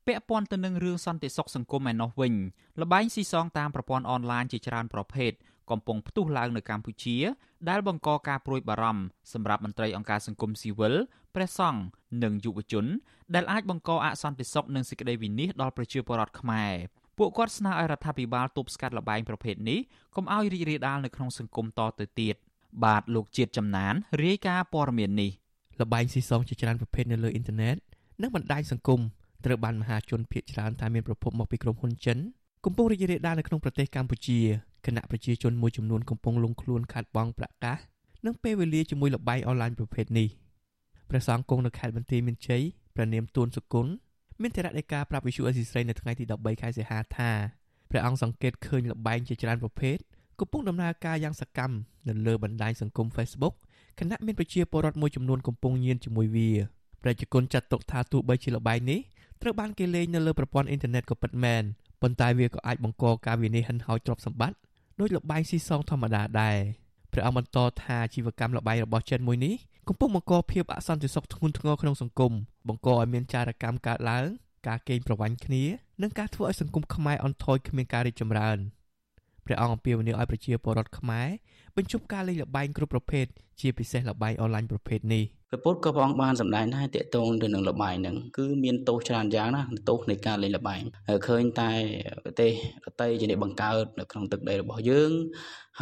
[0.07, 2.33] ពាក់ព័ន្ធទៅនឹងរឿងសន្តិសុខសង្គមឯណោះវិញ
[2.81, 5.31] លបែងស៊ីសងតាមប្រព័ន្ធអនឡាញជាច្រើនប្រភេទ
[5.71, 7.17] កំពុងផ្ទុះឡើងនៅកម្ពុជា
[7.69, 10.95] ដែលបង្កការព្រួយបារម្ភសម្រាប់មន្ត្រីអង្គការសង្គមស៊ីវិល
[11.35, 11.81] ព្រះសង្ឃ
[12.23, 12.85] និងយុវជន
[13.35, 16.73] ដែលអាចបង្កអសន្តិសុខនិងសេចក្តីវិនាសដល់ប្រជាពលរដ្ឋខ្មែរ
[17.17, 19.79] ពួកគាត់ស្នើឲ្យរដ្ឋាភិបាលទប់ស្កាត់លបែងប្រភេទនេះ
[20.15, 22.35] កុំឲ្យរីករាលដាលនៅក្នុងសង្គមតទៅទៀត
[22.83, 23.93] បាទលោកជាតិចំណាន
[24.23, 25.31] រាយការណ៍ព័ត៌មាននេះ
[25.81, 27.75] លបែងស៊ីសងជាច្រើនប្រភេទនៅលើអ៊ីនធឺណិត
[28.21, 29.01] និងបណ្ដាញសង្គម
[29.45, 32.17] ត្រូវបានមហាជនភៀសច្រើនតែមានប្រភពមកពីក្រុមហ៊ុនចិន
[32.65, 34.39] កំពុងរីករាលដាលនៅក្នុងប្រទេសកម្ពុជា
[34.85, 37.77] គណៈប្រជាជនមួយចំនួនកំពុងលងខ្លួនខាត់បងប្រកាស
[38.25, 40.27] និងពេលវេលាជាមួយលបាយអនឡាញប្រភេទនេះ
[41.09, 42.61] ព្រះសង្ឃគង់នៅខេត្តបន្ទាយមានជ័យ
[42.95, 43.91] ព្រះនាមទួនសុគន្ធ
[44.41, 47.31] មានតរដីកាប្រាប់វិសុអេស៊ីស្រីនៅថ្ងៃទី13ខែសីហាថា
[47.89, 49.97] ព្រះអង្គសង្កេតឃើញលបែងជាច្រើនប្រភេទ
[50.39, 51.75] កំពុងដំណើរការយ៉ាងសកម្ម
[52.07, 53.53] នៅលើបណ្ដាញសង្គម Facebook
[53.99, 56.51] ខណៈមានប្រជាពលរដ្ឋមួយចំនួនកំពុងញៀនជាមួយវា
[57.03, 58.99] ប្រជាជនចាត់ទុកថាទោះបីជាលបែងនេះ
[59.41, 61.63] ត្រូវបានគេលេងនៅលើប្រព័ន្ធអ៊ីនធឺណិតក៏ពិតមែន
[62.01, 64.57] ប៉ុន្តែវាក៏អាចបង្កការវិនិច្ឆ័យហិនហោចទ្រព្យសម្បត្តិ
[64.99, 66.57] ដោយលបែងស៊ីសងធម្មតាដែរ
[67.17, 69.55] ព្រះអង្គបន្តថាជីវកម្មលបែងរបស់ចិនមួយនេះ
[69.87, 72.33] កំពុងបង្កភាពអសន្តិសុខធ្ងន់ធ្ងរក្នុងសង្គម
[72.67, 74.25] បង្កឲ្យមានចារកម្មកើតឡើង
[74.67, 75.63] ការកេងប្រវ័ញ្ចគ្នា
[76.01, 78.57] និងការធ្វើឲ្យសង្គមខ្មែរអន់ថយគ្មានការរីកចម្រើន
[79.45, 81.27] ព្រះអង្គអំពាវនាវឲ្យប្រជាពលរដ្ឋខ្មែរ
[81.75, 83.25] បញ្ឈប់ការលេងល្បែងគ្រប់ប្រភេទ
[83.59, 91.71] ជាពិសេសល្បែងអនឡាញប្រភេទនេះ ព្រះពុទ្ធក៏ព្រះអង្គបានសម្ដែងដែរតកតងទៅនឹងលបែងហ្នឹងគឺមានទោសច្រើនយ៉ាងណាទោសនៃការលេងលបែងហើយឃើញតែ
[92.23, 92.51] ប្រទេស
[92.85, 95.11] ដទៃជាអ្នកបង្កើតនៅក្នុងទឹកដីរបស់យើង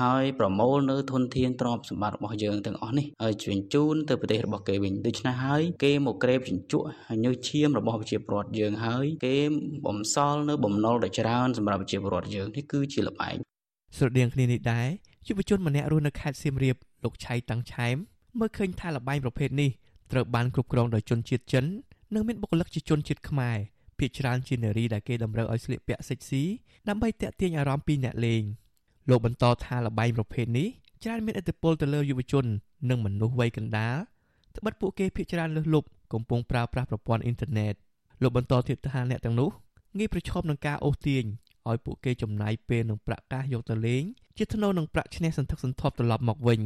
[0.01, 9.35] ហើយប្រមូលនៅធនធានទ្រព្យសម្បត្តិរបស់យើងទាំងអស់នេះហើយជញ្ជូនទៅប្រទេសរបស់គេវិញដូច្នេះហើយគេមកក្រេបជញ្ជក់ហើយញើសឈាមរបស់ប្រជាពលរដ្ឋយើងហើយគេ
[9.85, 13.35] បំសល់នៅបំណុលដ៏ច្រើនសម្រាប់ប្រជាពលរដ្ឋយើងនេះគឺជាលបែង
[13.97, 14.87] ស្រដៀងគ្នានេះដែរ
[15.27, 17.97] យុវជនម្នាក់រស់នៅខេត្តសៀមរាបលោកឆៃតាំងឆែម
[18.39, 19.69] មើលឃើញថាលបែងប្រភេទនេះ
[20.11, 21.65] ត្រូវបានគ្រប់គ្រងដោយជនជាតិចិន
[22.13, 23.57] និងមានបុគ្គលិកជាជនជាតិខ្មែរ
[23.97, 26.43] ភាគច្រើនជានារីដែលគេតម្រូវឲ្យស្លៀកពាក់សិចស៊ី
[26.89, 28.43] ដើម្បីទាក់ទាញអារម្មណ៍ពីអ្នកលេង
[29.09, 30.67] លោកបន្តថាលបែងប្រភេទនេះ
[31.03, 32.45] ច្រើនមានឥទ្ធិពលទៅលើយុវជន
[32.89, 33.95] និងមនុស្សវ័យកណ្ដាល
[34.57, 37.73] ត្បិតពួកគេភាគច្រើនលើសលប់កំពុងប្រើប្រាស់ប្រព័ន្ធអ៊ីនធឺណិត
[38.21, 39.49] លោកបន្តទៀតថាអ្នកទាំងនោះ
[39.97, 41.23] ងាយប្រឈមនឹងការអូសទាញ
[41.69, 44.03] ឲ្យពួកគេចំណាយពេលនឹងប្រាក់កាសយកទៅលេង
[44.37, 46.61] ជាថ្នូរនឹងប្រាក់ឈ្នះសន្ធឹកសន្ធាប់ត្រឡប់មកវិញ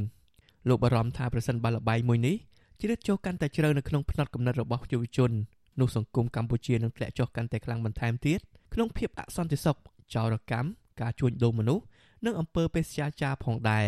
[0.68, 2.36] លោកបារម្ភថាប្រសិនបើលបាយមួយនេះ
[2.80, 5.32] ជ្រៀតចូលកាន់តែជ្រៅនៅក្នុងផ្នត់គំនិតរបស់យុវជន
[5.80, 8.39] នោះសង្គមកម្ពុជានឹងធ្លាក់ចុះកាន់តែខ្លាំងបន្ថែមទៀត
[8.74, 9.78] ក្នុងភាពអសន្តិសុខ
[10.16, 10.68] ចោរកម្ម
[11.01, 11.84] ការជួញដូរមនុស្ស
[12.26, 13.86] និងអំពើបេសកចារផងដែរ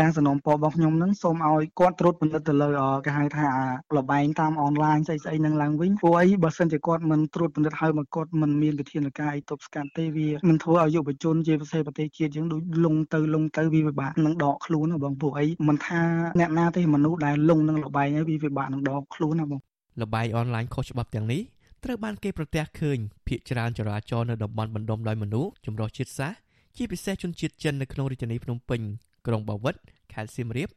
[0.00, 2.68] ការសំណូមពររបស់ខ្ញុំនឹងសូមឲ្យគាត់ត្រួតពិនិត្យទៅលើ
[3.06, 3.48] គេហៅថា
[3.96, 16.02] លបែងតាមអនឡាញស្អីស្អីនឹងឡើងវិញព្រោះអីបើសិនជាគាត់មិនត្រួតពិនិត្យហើយមកគាត់មិនមានវិធានការអីទប់ស្កាត់ទេវានឹងធ្វើឲ្យយុវជនជាពិសេសប្រទេសជាតិយើងដូចលងទៅលងទៅវាពិបាកនឹងដកខ្លួនបងព្រោះអីមិនថា
[16.40, 19.60] អ្នកណាទេមនុស្សដែលលងនឹងលបែងហើយវាពិបាកនឹងដកខ្លួនណាបង
[20.02, 21.42] លបែងអនឡាញខុសច្បាប់ទាំងនេះ
[21.84, 26.38] ត្រូវបានគេប្រទះឃើញភ ieck ច្រើនចរាចរណ៍នៅតំបន់បណ្ដុំដោយមនុស្សចម្រុះជាតិសាសន៍
[26.76, 28.80] ជាពិសេសជនជាតិចិននៅក្នុងរាជធានីភ្នំពេញ
[29.26, 29.74] ក្រុងបាវិត
[30.12, 30.68] ខេត្តសៀមរាប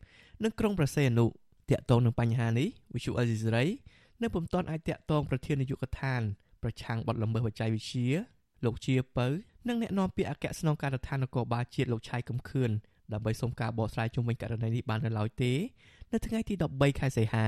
[0.44, 1.26] និងក្រុងប្រសេអនុ
[1.70, 3.66] តាក់ទងនឹងបញ្ហានេះវិសុអេស៊ីសរ៉ៃ
[4.22, 6.22] នៅពុំទាន់អាចតាក់ទងប្រធាននាយកដ្ឋាន
[6.64, 8.08] ប្រឆាំងបទល្មើសបច្ចេកវិទ្យា
[8.66, 9.28] លោកជាពៅ
[9.68, 12.72] និងអ្នកនាំពាក្យអគ្គស្នងការដ្ឋាននគរបាលជាតិលោកឆៃកំខឿន
[13.14, 15.54] ដើម្បីសុំការបកស្រាយជុំវិញករណីនេះបាននៅឡើយទេ
[16.12, 17.48] នៅថ្ងៃទី13ខែសីហា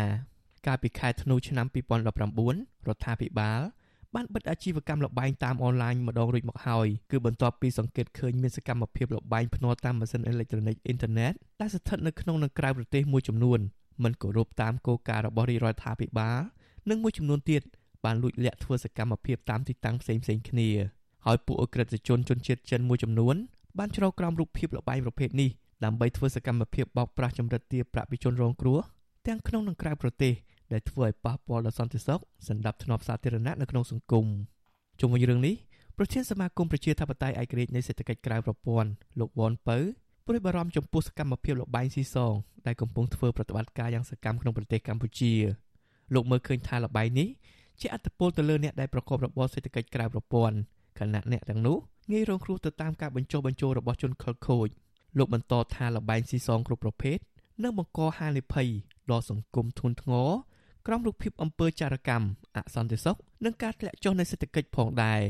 [0.67, 3.61] កាលពីខែធ្នូឆ្នាំ2019រដ្ឋាភិបាល
[4.15, 13.59] បានបិទអាជីវកម្មលបែងតាមអនឡាញម្ដងរួចមកហើយគឺបន្ទាប់ពីសង្កេតឃើញមានសកម្មភាពលបែងភ្នាល់តាមម៉ាស៊ីនអេឡិចត្រូនិកអ៊ីនធឺណិតដែលស្ថិតនៅក្នុងនិងក្រៅប្រទេសមួយចំនួន
[14.03, 16.39] មិនគោរពតាមគោលការណ៍របស់រាជរដ្ឋាភិបាល
[16.89, 17.61] និងមួយចំនួនទៀត
[18.05, 20.69] បានលួចលាក់ធ្វើសកម្មភាពតាមទីតាំងផ្សេងផ្សេងគ្នា
[21.25, 23.35] ហើយពួកអក្រិតជនជនជាតិចិនមួយចំនួន
[23.77, 25.49] បានច្រកក្រោមរូបភាពលបែងប្រភេទនេះ
[25.85, 28.79] ដើម្បីធ្វើសកម្មភាពបោកប្រាស់ចម្រិតទារប្រាក់ពីជនរងគ្រោះ
[29.27, 30.33] ទាំងក្នុងនិងក្រៅប្រទេស
[30.71, 34.25] ដែលធ្វើឲ្យប៉ះពាល់ដល់សន្តិសុខសន្តិភាពធ្នាប់សាធារណៈនៅក្នុងសង្គម
[34.99, 35.55] ជុំវិញរឿងនេះ
[35.97, 38.89] ប្រធានសមាគមប្រជាធិបតេយ្យឯករាជ្យនៃសេដ្ឋកិច្ចក្រៅប្រព័ន្ធ
[39.19, 39.77] លោកវ៉ាន់ពៅ
[40.25, 42.33] ព្រួយបារម្ភចំពោះសកម្មភាពលបែងស៊ីសង
[42.65, 45.33] ដែលកំពុងធ្វើប្រតិបត្តិការយ៉ាងសកម្មក្នុងប្រទេសកម្ពុជា
[46.13, 47.27] លោកមើលឃើញថាលបែងនេះ
[47.79, 50.57] ជាអត្តពលទៅលើអ្នកដែលប្រកបរបរសេដ្ឋកិច្ចក្រៅប្រព័ន្ធ
[50.99, 51.77] ខណៈអ្នកទាំងនោះ
[52.11, 54.67] ងាយរងគ្រោះទៅតាមការបញ្ចុះបញ្ចូលរបស់ជនខិលខូច
[55.17, 57.17] លោកបន្តថាលបែងស៊ីសងគ្រប់ប្រភេទ
[57.63, 58.67] នឹងបង្កហានិភ័យ
[59.11, 60.29] ដល់សង្គមធ្ងន់ធ្ងរ
[60.87, 63.15] ក្រោមរូបភាពអំពើចារកម្មអសន្តិសុខ
[63.45, 65.21] និងការធ្លាក់ចុះនៃសេដ្ឋកិច្ចផងដែរ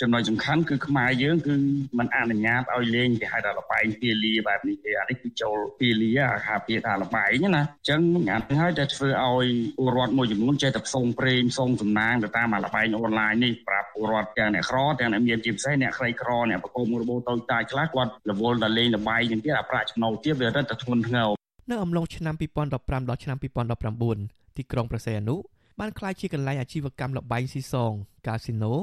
[0.00, 1.54] ចំណុចសំខាន់គឺខ្មែរយើងគឺ
[1.98, 21.28] มันអនុញ្ញាតឲ្យលេងគេហៅថាលបែងពាលាបែបនេះទេអានេះគឺចូលពាលាអាហាពាថាលបែងណាអញ្ចឹងអានេះហើយតែធ្វើឲ្យពលរដ្ឋមួយចំនួនចេះតែផ្សងព្រេងផ្សងសំណាងទៅតាមអាលបែងអនឡាញនេះប្រាប់ពលរដ្ឋទាំងអ្នកក្រទាំងអ្នកមានជាពិសេសអ្នកក្រីក្រអ្នកប្រកបរបរតូចតាចខ្លះគាត់រវល់តែលេងលបែងហ្នឹងទៀតអាប្រាក់ចំណូលទៀតវារឹតតែធ្ងន់ធ្ងរ
[21.70, 25.36] នៅអំឡុងឆ្នាំ2015ដល់ឆ្នាំ2019 ទីក្រុងប្រសេអនុ
[25.80, 27.92] បានក្លាយជាកន្លែងអាជីវកម្មលបែងស៊ីសង
[28.26, 28.74] កាស៊ីណូ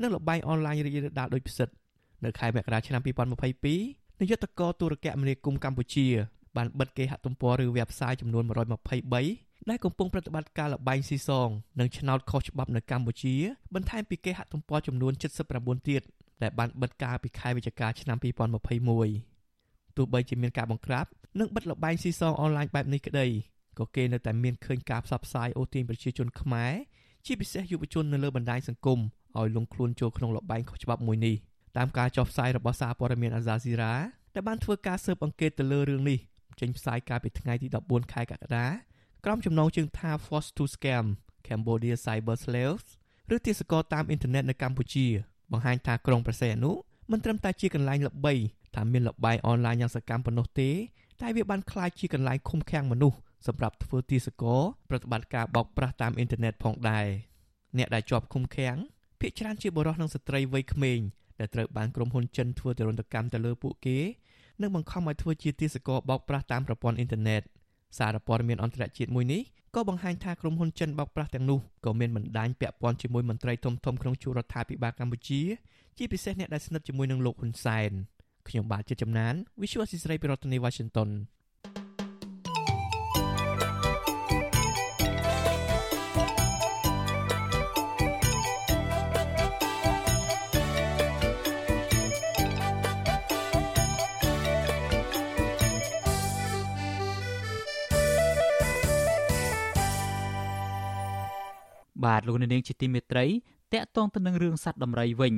[0.00, 1.68] និងលបែងអនឡាញរីករាលដាលដូចផ្សិត
[2.24, 3.02] នៅខែមករាឆ្នាំ
[3.64, 6.06] 2022នាយកតកទូរគមនាគមន៍កម្ពុជា
[6.56, 11.48] បានបិទគេហទំព័រឬ website ចំនួន123ដែលកំពុងប្រតិបត្តិការលបែងស៊ីសង
[11.80, 13.34] និងឆ្នោតខុសច្បាប់នៅកម្ពុជា
[13.74, 15.12] បន្ថែមពីគេហទំព័រចំនួន
[15.50, 16.02] 79ទៀត
[16.42, 21.06] ដែលបានបិទការពីខែវិច្ឆិកាឆ្នាំ2021ទោះបីជាមានការបង្ក្រាប
[21.40, 23.26] និងបិទលបែងស៊ីសងអនឡាញបែបនេះក្តី
[23.78, 26.72] ក៏គេនៅតែមានឃើញការផ្សព្វផ្សាយអូសទាញប្រជាជនខ្មែរ
[27.26, 28.98] ជាពិសេសយុវជននៅលើបណ្ដាញសង្គម
[29.38, 31.36] ឲ្យលងខ្លួនចូលក្នុងលបែងខុសច្បាប់មួយនេះ
[31.76, 33.94] តាមការចុះផ្សាយរបស់សារព័ត៌មានអាហ្សាស៊ីរ៉ា
[34.34, 36.18] ដែលបានធ្វើការស៊ើបអង្កេតទៅលើរឿងនេះ
[36.60, 38.66] ចេញផ្សាយកាលពីថ្ងៃទី14ខែកក្កដា
[39.24, 41.06] ក្រុមចំណងជើងថា Force to Scam
[41.46, 42.86] Cambodia Cyber Slaves
[43.34, 45.06] ឬទាសករតាមអ៊ីនធឺណិតនៅកម្ពុជា
[45.52, 46.72] បង្ហាញថាក្រុងប្រសេអនុ
[47.10, 48.34] មិនត្រឹមតែជាកន្លែងល្បី
[48.74, 50.70] ថាមានលបាយអនឡាញយ៉ាងសកម្មប៉ុណ្ណោះទេ
[51.20, 53.16] តែវាបានក្លាយជាកន្លែងឃុំឃាំងមនុស្ស
[53.46, 57.06] សម្រាប់ធ្វើទាសករប្រតិបត្តិការបោកប្រាស់តាមអ៊ីនធឺណិតផងដែរ
[57.78, 58.76] អ្នកដែលជាប់ឃុំឃាំង
[59.20, 61.00] ភាគច្រើនជាបុរសនិងស្ត្រីវ័យក្មេង
[61.38, 63.98] ដែលត្រូវបានក្រុមហ៊ុនចិនធ្វើទរណកម្មទៅលើពួកគេ
[64.62, 67.42] និងបង្ខំឲ្យធ្វើជាទាសករបោកប្រាស់តាមប្រព័ន្ធអ៊ីនធឺណិត
[67.98, 69.42] សារព័ត៌មានអន្តរជាតិមួយនេះ
[69.74, 75.42] ក៏បង្ហាញថាក្រុមហ៊ុនចិនបោកប្រាស់ទាំងនោះក៏មានបណ្ដាញពាក់ព័ន្ធជាមួយមន្ត្រីធំៗក្នុងជួររដ្ឋាភិបាលកម្ពុជា
[75.96, 77.90] ជាពិសេសអ្នកដែលស្និទ្ធជាមួយនឹងលោកហ៊ុនសែន
[78.48, 81.08] ខ្ញុំបាទជាចំណាន Visual Assisray ពីរដ្ឋធានី Washington
[102.06, 103.26] បាទលោកនាងជាទីមេត្រី
[103.74, 105.34] តកតងទៅនឹងរឿងសត្វដំរីវិញ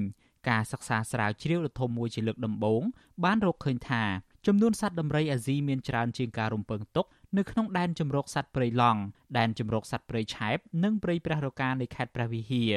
[0.48, 2.82] ការសិក្សាស្រាវជ្រាវដ៏ធំមួយជាលើកដំបូង
[3.24, 4.02] បានរកឃើញថា
[4.46, 7.06] ចំនួនសត្វដំរីអាស៊ីមានច្រើនជាងការរំពឹងទុក
[7.36, 9.00] នៅក្នុងដែនជម្រកសត្វព្រៃឡង់
[9.38, 12.74] ដែនជម្រកសត្វព្រៃឆែបនិងព្រៃព្រះរកានៃខេត្តព្រះវិហារ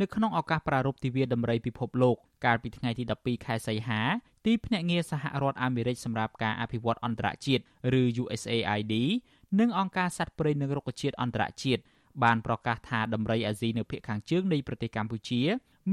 [0.00, 4.00] នៅក្នុងឱកាសប្រារព្ធទិវាដំរីពិភពលោកកាលពីថ្ងៃទី12ខែសីហា
[4.46, 7.62] ទីភ្នាក់ងារសហរដ្ឋអាមេរិកសម្រាប់ការអភិវឌ្ឍអន្តរជាតិ
[8.00, 8.94] ឬ USAID
[9.60, 11.82] និងអង្គការសត្វព្រៃនិងរុក្ខជាតិអន្តរជាតិ
[12.22, 15.42] បានប្រកាសថាដំរីអាស៊ីនៅភាគខាងជើងនៃប្រទេសកម្ពុជា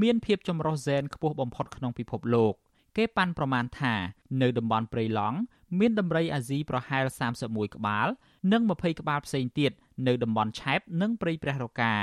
[0.02, 2.54] មានភាពចម្រុះហ្សែនខ្ពស់បំផុតក្នុងពិភពលោក
[2.96, 3.94] គេប៉ាន់ប្រមាណថា
[4.42, 5.38] នៅតំបន់ព្រៃឡង់
[5.78, 7.04] មានដំរីអាស៊ីប្រហែល
[7.40, 8.08] 31ក្បាល
[8.52, 9.72] និង20ក្បាលផ្សេងទៀត
[10.06, 11.94] នៅតំបន់ឆែបនិងព្រៃព្រះរកា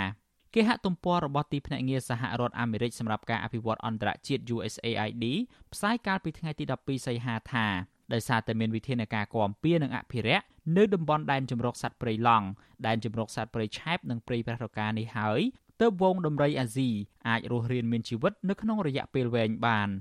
[0.55, 5.26] គេហទំព័ររបស់ទីភ្នាក់ងារសហរដ្ឋអាមេរិកសម្រាប់ការអភិវឌ្ឍអន្តរជាតិ USAID
[5.74, 7.67] ផ្សាយកាលពីថ្ងៃទី12សីហាថា
[8.13, 10.43] ដោយសារតែមានវិធានការគាំពៀនិងអភិរក្ស
[10.78, 12.47] នៅតំបន់ដែនជម្រកសត្វព្រៃឡង់
[12.88, 15.41] ដែនជម្រកសត្វព្រៃឆែបនិងព្រៃព្រះរកានេះហើយ
[15.82, 16.89] ទើបវងដំរីអាស៊ី
[17.30, 19.89] អាចរស់រានមានជីវិតនៅក្នុងរយៈពេលវែងបាន។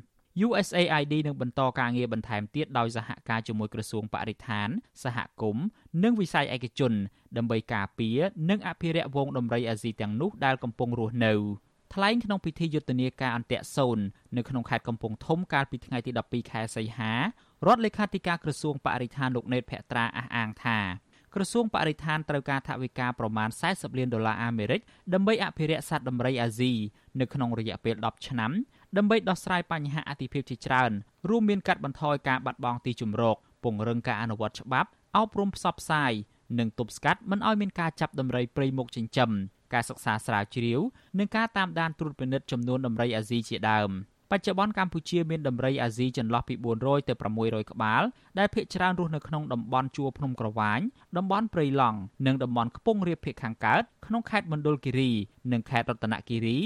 [0.46, 4.68] USAID នឹងបន្តការងារបន្ថែមទៀតដោយសហការជាមួយក្រសួងបរិស្ថាន
[5.04, 5.64] សហគមន៍
[6.02, 6.92] និងវិស័យឯកជន
[7.36, 8.18] ដើម្បីការពារ
[8.50, 11.34] និងអភិរក្សវងដំរីអាស៊ីទាំងនោះដែលកំពុងរស់នៅ
[11.94, 13.98] ថ្លែងក្នុងពិធីយុទ្ធនាការអន្តៈសូន
[14.36, 17.12] នៅក្នុងខេត្តកំពង់ធំកាលពីថ្ងៃទី12ខែសីហា
[17.66, 20.78] រដ្ឋលេខាធិការក្រសួងបរិស្ថានលោកណេតភក្ត្រាអះអាងថា
[21.34, 24.80] ក្រសួងបរិស្ថានត្រូវការថវិកាប្រមាណ40លានដុល្លារអាមេរិក
[25.14, 26.72] ដើម្បីអភិរក្សសត្វដំរីអាស៊ី
[27.20, 28.52] នៅក្នុងរយៈពេល10ឆ្នាំ
[28.96, 30.90] ដើម្បីដោះស្រាយបញ្ហាអតិភិបជាច្រើន
[31.28, 36.12] រួមមានកាត់បន្ថយការបាត់បង់ទីជម្រកពង្រឹងការអនុវត្តច្បាប់អប់រំផ្សព្វផ្សាយ
[36.59, 39.30] និងទប់ស្កាត់មិនឲ្យមានការចាប់ដំរីព្រៃមុខចិញ្ចឹម
[39.74, 40.80] ការសិក្សាស្រាវជ្រាវ
[41.18, 43.90] និងការតាមដានត្រួតពិនិត្យចំនួនដំរីអាស៊ីជាដើម
[44.33, 48.03] បច្ចុប្បន្នកម្ពុជាមានដំរីអាស៊ីចន្លោះពី400ទៅ600ក្បាល
[48.39, 50.81] ដែលភាគច្រើនរស់នៅក្នុងតំបន់ជួរភ្នំក្រវាញ
[51.16, 55.11] តំបន់ព្រៃឡង់និងតំបន់ខ្ពង់រាបភាគខាងកើតក្នុងខេត្តមណ្ឌលគិរី
[55.53, 56.59] និងខេត្តរតនគិរី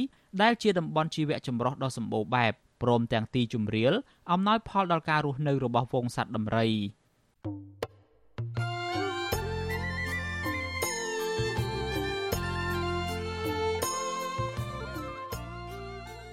[0.42, 2.52] ដែលជាតំបន់ជីវៈចម្រុះដ៏សម្បូរបែប
[2.82, 3.92] ព្រមទាំងទីជម្រាល
[4.32, 6.68] អំណោយផលដល់ការរស់នៅរបស់វងសត្វដំរី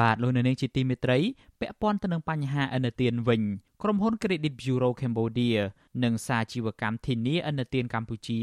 [0.00, 1.18] បាទលោកនៅនាងជាទីមេត្រី
[1.60, 3.42] ពាក់ព័ន្ធទៅនឹងបញ្ហាអនុទានវិញ
[3.82, 5.58] ក្រុមហ៊ុន Credit Bureau Cambodia
[6.04, 8.40] និងសាជីវកម្មធានាអនុទានកម្ពុជា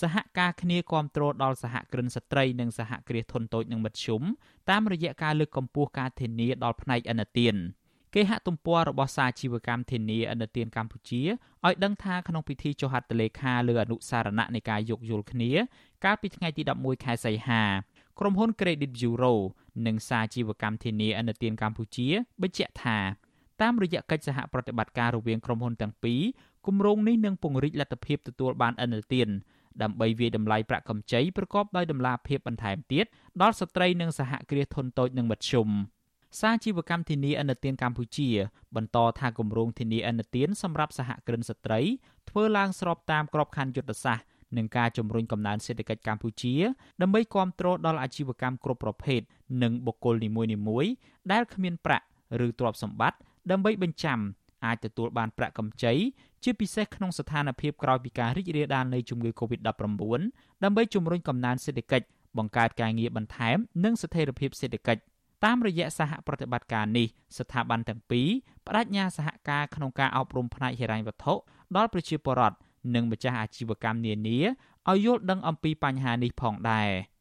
[0.00, 4.22] សហការគ្នាគ្រប់គ្រងដល់សហគ្រិនស្ត្រីនិងសហគ្រាសធុនតូចនិងមធ្យម
[4.70, 7.56] តាមរយៈការលើកកម្ពស់ការធានាដល់ផ្នែកអនុទាន
[8.14, 11.22] គេហទំព័ររបស់សាជីវកម្មធានាអនុទានកម្ពុជា
[11.66, 15.50] ឲ្យដឹងថាក្នុងពិធីចុះហត្ថលេខាលើអនុសារណៈនៃការយោគយល់គ្នា
[16.04, 17.62] កាលពីថ្ងៃទី11ខែសីហា
[18.20, 19.38] ក្រុមហ៊ុន Credit Bureau
[19.86, 22.08] និងសាជីវកម្មធានាអនុទានកម្ពុជា
[22.42, 22.98] បញ្ជាក់ថា
[23.62, 26.20] តាមរយៈកិច្ចសហប្រតិបត្តិការរវាងក្រុមហ៊ុនទាំងពីរ
[26.66, 29.28] គម្រោងនេះនឹងពង្រីកលទ្ធភាពទទួលបានអនុទាន
[29.82, 33.06] ដើម្បីវាយតម្លៃប្រាក់កម្ចីប្រកបដោយតម្លាភាពបន្ថែមទៀត
[33.42, 35.68] ដល់ស្ត្រីនិងសហគ្រាសធុនតូចនិងមធ្យម
[36.40, 38.28] សាជីវកម្មធានាអនុទានកម្ពុជា
[38.76, 41.80] បន្តថាគម្រោងធានាអនុទានសម្រាប់សហគ្រិនស្ត្រី
[42.28, 44.24] ធ្វើឡើងស្របតាមក្របខ័ណ្ឌយុទ្ធសាស្ត្រ
[44.56, 46.54] និងការជំរុញកំណើនសេដ្ឋកិច្ចកម្ពុជា
[47.02, 49.20] ដើម្បីគ្រប់គ្រងដល់អាជីវកម្មគ្រប់ប្រភេទ
[49.62, 50.30] និងបុគ្គលនី
[50.68, 50.90] មួយៗ
[51.32, 52.04] ដែលគ្មានប្រាក់
[52.46, 53.18] ឬទ្រព្យសម្បត្តិ
[53.50, 54.18] ដើម្បីបញ្ចាំ
[54.64, 55.92] អាចទទួលបានប្រាក់កម្ចី
[56.44, 59.66] ជាពិសេសក្នុងស្ថានភាពក្រោយពីការរីករាលដាលនៃជំងឺ Covid-19
[60.64, 62.06] ដើម្បីជំរុញកំណើនសេដ្ឋកិច្ច
[62.38, 65.02] បង្កើតការងារបន្ថែម និងស្ថិរភាពសេដ្ឋកិច្ច
[65.44, 67.06] តាមរយៈសហប្រតិបត្តិការនេះ
[67.38, 68.26] ស្ថាប័នទាំងពីរ
[68.66, 71.34] បដិញ្ញាសហការក្នុងការអប់រំផ្នែកហិរញ្ញវត្ថុ
[71.76, 72.56] ដល់ប្រជាពលរដ្ឋ
[72.94, 74.38] និងម្ចាស់អាជីវកម្មនានា
[74.88, 76.90] ឲ្យយល់ដឹងអំពីបញ្ហានេះផងដែរ។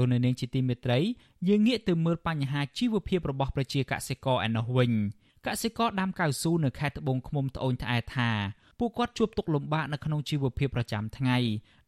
[0.00, 0.98] លោកនៅនាងជាទីមេត្រី
[1.48, 4.92] យើងងាកទៅមើលបញ្ហាជីវភាពរបស់ប្រជាកសិករឯណោះវិញ
[5.46, 8.30] កសិករដាំកៅស៊ូនៅខេត្តត្បូងឃ្មុំត្អូញត្អែថា
[8.78, 11.36] ពួកគាត់ជួបទុក្ខលំបាកនៅក្នុងជីវភាពប្រចាំថ្ងៃ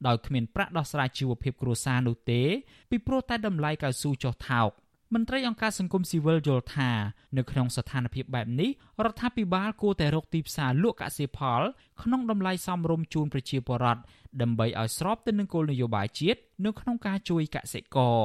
[0.06, 2.42] ដោយគ្មានប្រាក់ដោះស្រាយជីវភាពគ្រួសារនោះទេ
[2.90, 4.70] ពីព្រោះតែតម្លៃកៅស៊ូចុះថោក
[5.16, 6.90] មន្ត្រីអង្គការសង្គមស៊ីវិលយល់ថា
[7.36, 8.70] នៅក្នុងស្ថានភាពបែបនេះ
[9.04, 11.60] រដ្ឋាភិបាលគួរតែរកទីផ្សារលក់កសិផល
[12.02, 14.02] ក្នុងតម្លៃសមរម្យជូនប្រជាពលរដ្ឋ
[14.42, 18.18] ដើម្បីឲ្យស្របទៅនឹងគោលនយោបាយជាតិនៅក្នុងការជួយកសិករ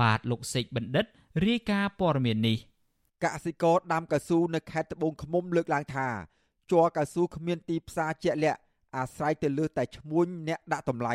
[0.00, 1.06] បាទលោកសេកបណ្ឌិត
[1.46, 2.58] រាយការណ៍ព័ត៌មាននេះ
[3.24, 6.08] កសិករដាំកៅស៊ូនៅខេត្តត្បូងឃ្មុំលើកឡើងថា
[6.70, 8.60] ជ័រកៅស៊ូគ្មានទីផ្សារជាក់លាក់
[8.96, 11.14] អាស្រ័យទៅលើតែឈ្មួញអ្នកដាក់តម្លៃ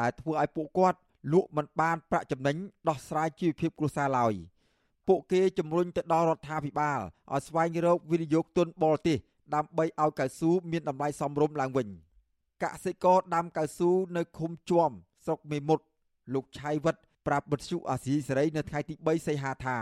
[0.00, 0.98] ដែលធ្វើឲ្យពួកគាត់
[1.32, 2.56] លក់មិនបានប្រាក់ចំណេញ
[2.88, 4.34] ដោះស្រាយជីវភាពគ្រួសារឡើយ
[5.08, 7.00] ពួកគេជំរុញទៅដល់រដ្ឋាភិបាល
[7.32, 9.18] ឲ្យស្វែងរកវិនិយោគទុនបរទេស
[9.54, 11.88] ដើម្បីឲ្យកៅស៊ូមានតម្លៃសមរម្យឡើងវិញ
[12.62, 14.90] កសិករដាំកៅស៊ូនៅឃុំជួម
[15.24, 15.84] ស្រុកមេមត់
[16.34, 16.96] លោកឆៃវិត
[17.26, 19.78] ប្រាប់វិទ្យុអាស៊ីសេរីនៅថ្ងៃទី3សីហាថា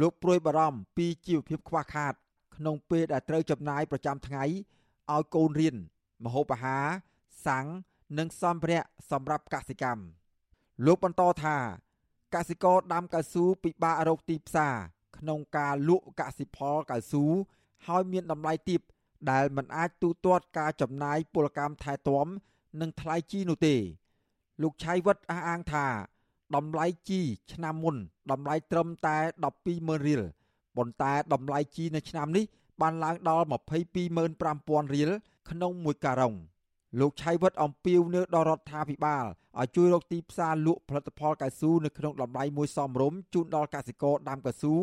[0.00, 2.14] លោកព្រួយបារម្ភពីជីវភាពខ្វះខាត
[2.56, 4.44] ក្នុងពេលដែលត្រូវចំណាយប្រចាំថ្ងៃ
[5.12, 5.76] ឲ្យកូនរៀន
[6.24, 6.86] មហូបអាហារ
[7.46, 7.66] សាំង
[8.18, 10.02] និងសម្ភារៈសម្រាប់កសិកម្ម
[10.84, 11.56] លោកបន្តថា
[12.34, 14.74] កសិករដាំកៅស៊ូពិបាករកទីផ្សារ
[15.18, 17.24] ក្នុងការលក់កសិផលកៅស៊ូ
[17.86, 18.80] ហើយមានតម្លៃទាប
[19.30, 22.26] ដែលមិនអាចទូទាត់ការចំណាយពលកម្មថែទាំ
[22.80, 23.76] និងថ្លៃជីនោះទេ
[24.62, 25.86] លោកឆៃវិតអះអាងថា
[26.56, 27.20] តម្លៃជី
[27.52, 27.96] ឆ្នាំមុន
[28.30, 29.16] តម្លៃត្រឹមតែ
[29.62, 30.22] 120,000រៀល
[30.76, 32.44] ប៉ុន្តែតម្លៃជីនៅឆ្នាំនេះ
[32.80, 33.44] បានឡើងដល់
[34.14, 35.10] 225,000រៀល
[35.50, 36.34] ក្នុងមួយការុង
[37.00, 39.24] លោកឆៃវិតអំពាវនាវដល់រដ្ឋាភិបាល
[39.60, 44.74] ឲ្យជួយរកទីផ្សារលក់ផលិតផលកៅស៊ូនៅក្នុងតម្លៃមួយសមរម្យជូនដល់កសិករដាំកៅស៊ូ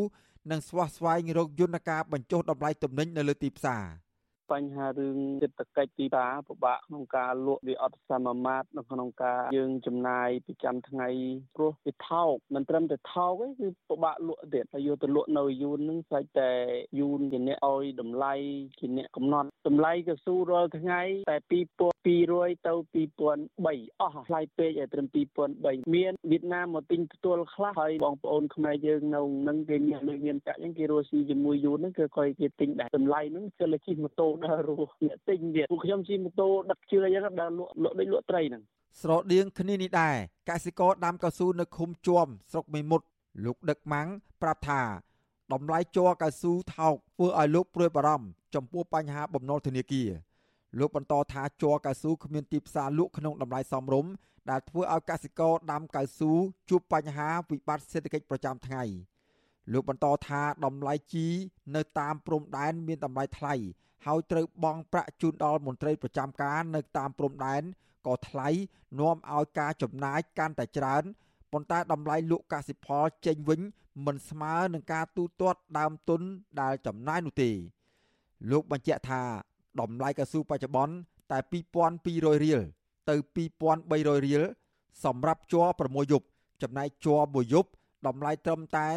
[0.51, 3.83] និងស្វះស្វែងរកយន្តការបញ្ចុះតម្លៃទំនិញនៅលើទីផ្សារ។
[4.51, 11.07] បញ្ហារឿងសេដ្ឋកិច្ចទីផ្សារពិបាកក្នុងការលក់វាអត់សមមាត្រនៅក្នុងការយើងចំណាយប្រចាំថ្ងៃ
[11.55, 16.51] ព្រោះវាថោកមិនត្រឹមតែថោកទេគឺពិបាកលក់ទៀតហើយយកទៅលក់នៅយូននឹងស្អែកតែ
[16.99, 18.33] យូនជាអ្នកឲ្យតម្លៃ
[18.79, 21.37] ជាអ្នកកំណត់តម្លៃកស៊ូរាល់ថ្ងៃតែ
[22.01, 25.07] 2200ទៅ2003អស់ថ្លៃពេកឲ្យត្រឹម
[25.49, 38.61] 2003មានវៀតណាមមកទិញផ្ទាល់ខ្លះហើយបងប្អូនខ្មែរយើងនៅនឹងគេមានលុយមានកាក់អញ្ចឹងគេរស់ស៊ីជាមួយយូនហ្នឹងគឺគាត់គេទិញដែរតម្លៃហ្នឹងគឺលើជិះម៉ូតូដើររស់អ្នកទិញទៀតពួកខ្ញុំជិះម៉ូតូដឹកជឿអញ្ចឹងដើរលក់លក់ដូចលក់ត្រីហ្នឹង
[39.01, 40.15] ស្រដៀងគ្នានេះដែរ
[40.49, 43.05] កសិករដាំកៅស៊ូនៅឃុំជួមស្រុកមេមត់
[43.45, 44.07] លោកដឹកម៉ាំង
[44.41, 44.81] ប្រាប់ថា
[45.53, 50.09] តម្លៃជ័រកៅស៊ូថោកធ្វើឲ្យលោកព្រួយបារម្ភចំពោះបញ្ហាបំណុលធនាគារ
[50.79, 54.11] លោកបន្តថាជ័រកៅស៊ូគ្មានទីផ្សារលក់ក្នុងតម្លៃសមរម្យ
[54.49, 56.31] ដែលធ្វើឲ្យកសិករដាំកៅស៊ូ
[56.69, 58.83] ជួបបញ្ហាវិបត្តិសេដ្ឋកិច្ចប្រចាំថ្ងៃ
[59.71, 61.27] លោកបន្តថាតម្លៃជី
[61.75, 63.53] នៅតាមព្រំដែនមានតម្លៃថ្លៃ
[64.05, 67.63] ហើយត្រូវបង់ប្រាក់ជូនដល់មន្ត្រីប្រចាំការនៅតាមព្រំដែន
[68.07, 68.47] ក៏ថ្លៃ
[68.99, 71.03] នាំឲ្យការចំណាយកាន់តែច្រើន
[71.51, 73.61] ប៉ុន្តែតម្លៃលក់កសិផលចេញវិញ
[74.05, 76.21] មិនស្មើនឹងការទូទាត់ដើមទុន
[76.61, 77.51] ដែលចំណាយនោះទេ
[78.51, 79.21] លោកបញ្ជាក់ថា
[79.81, 80.95] តម្លៃកៅស៊ូបច្ចុប្បន្ន
[81.31, 81.37] តែ
[81.91, 82.61] 2200រៀល
[83.09, 83.15] ទៅ
[83.71, 84.43] 2300រៀល
[85.05, 86.25] សម្រាប់ជ័រ6យប់
[86.61, 87.69] ចំណែកជ័រមួយយប់
[88.07, 88.87] តម្លៃត្រឹមតែ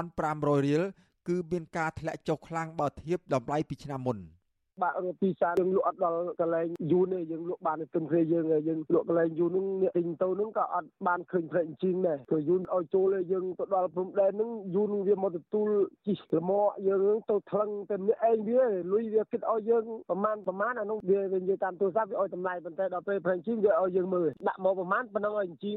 [0.00, 0.82] 1500រៀល
[1.28, 4.18] គឺមានការធ្លាក់ចុះខ្លាំងបើធៀបតម្លៃពីឆ្នាំមុន។
[4.82, 15.68] បាក់រកទីផ្សារយើងលក់អត់ដល់កន្លែងយូរទេយើងលក់បានតែទឹមគ្នាយើងយើងលក់កន្លែងយូរហ្នឹងអ្នកទិញទៅហ្នឹងក៏អត់បានឃើញផ្លែអញ្ជីងដែរព្រោះយូរឲ្យចូលយើងទៅដល់ព្រំដែនហ្នឹងយូរនឹងវាមកទទួល
[16.06, 18.62] ជីលមកយើងទៅថ្លឹងតែម្នាក់ឯងវា
[18.92, 25.76] លុយវាគិតឲ្យយើងប្រមាណប្រមាណអានោះវានិយាយតាមទូរស័ព្ទវាឲ្យតម្លៃប៉ុន្តែដល់ពេលផ្លែអញ្ជីងវាឲ្យយើងមើលដាក់មកប្រមាណប៉ុណ្ណឹងឲ្យអញ្ជីង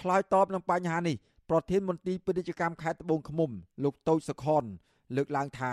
[0.00, 1.16] ឆ្លើយតបនឹងបញ្ហានេះ
[1.50, 3.50] ប្រធានមន្ត្រីពាណិជ្ជកម្មខេត្តត្បូងឃ្មុំ
[3.84, 4.64] លោកតូចសុខុន
[5.16, 5.72] លើកឡើងថា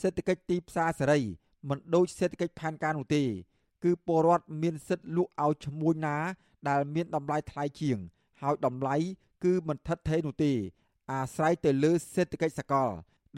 [0.00, 1.20] សេដ្ឋកិច្ចទីផ្សារសេរី
[1.68, 3.22] មិនដូចសេដ្ឋកិច្ចផែនការនោះទេ
[3.84, 6.16] គឺពលរដ្ឋមានសិទ្ធិលក់ឲ្យឈ្មួញណា
[6.68, 7.98] ដែលមានតម្លៃថ្លៃជាង
[8.40, 8.96] ហើយតម្លៃ
[9.44, 10.52] គឺមិនថិតថេរនោះទេ
[11.10, 12.90] អាស្រ័យទៅលើសេដ្ឋកិច្ចសកល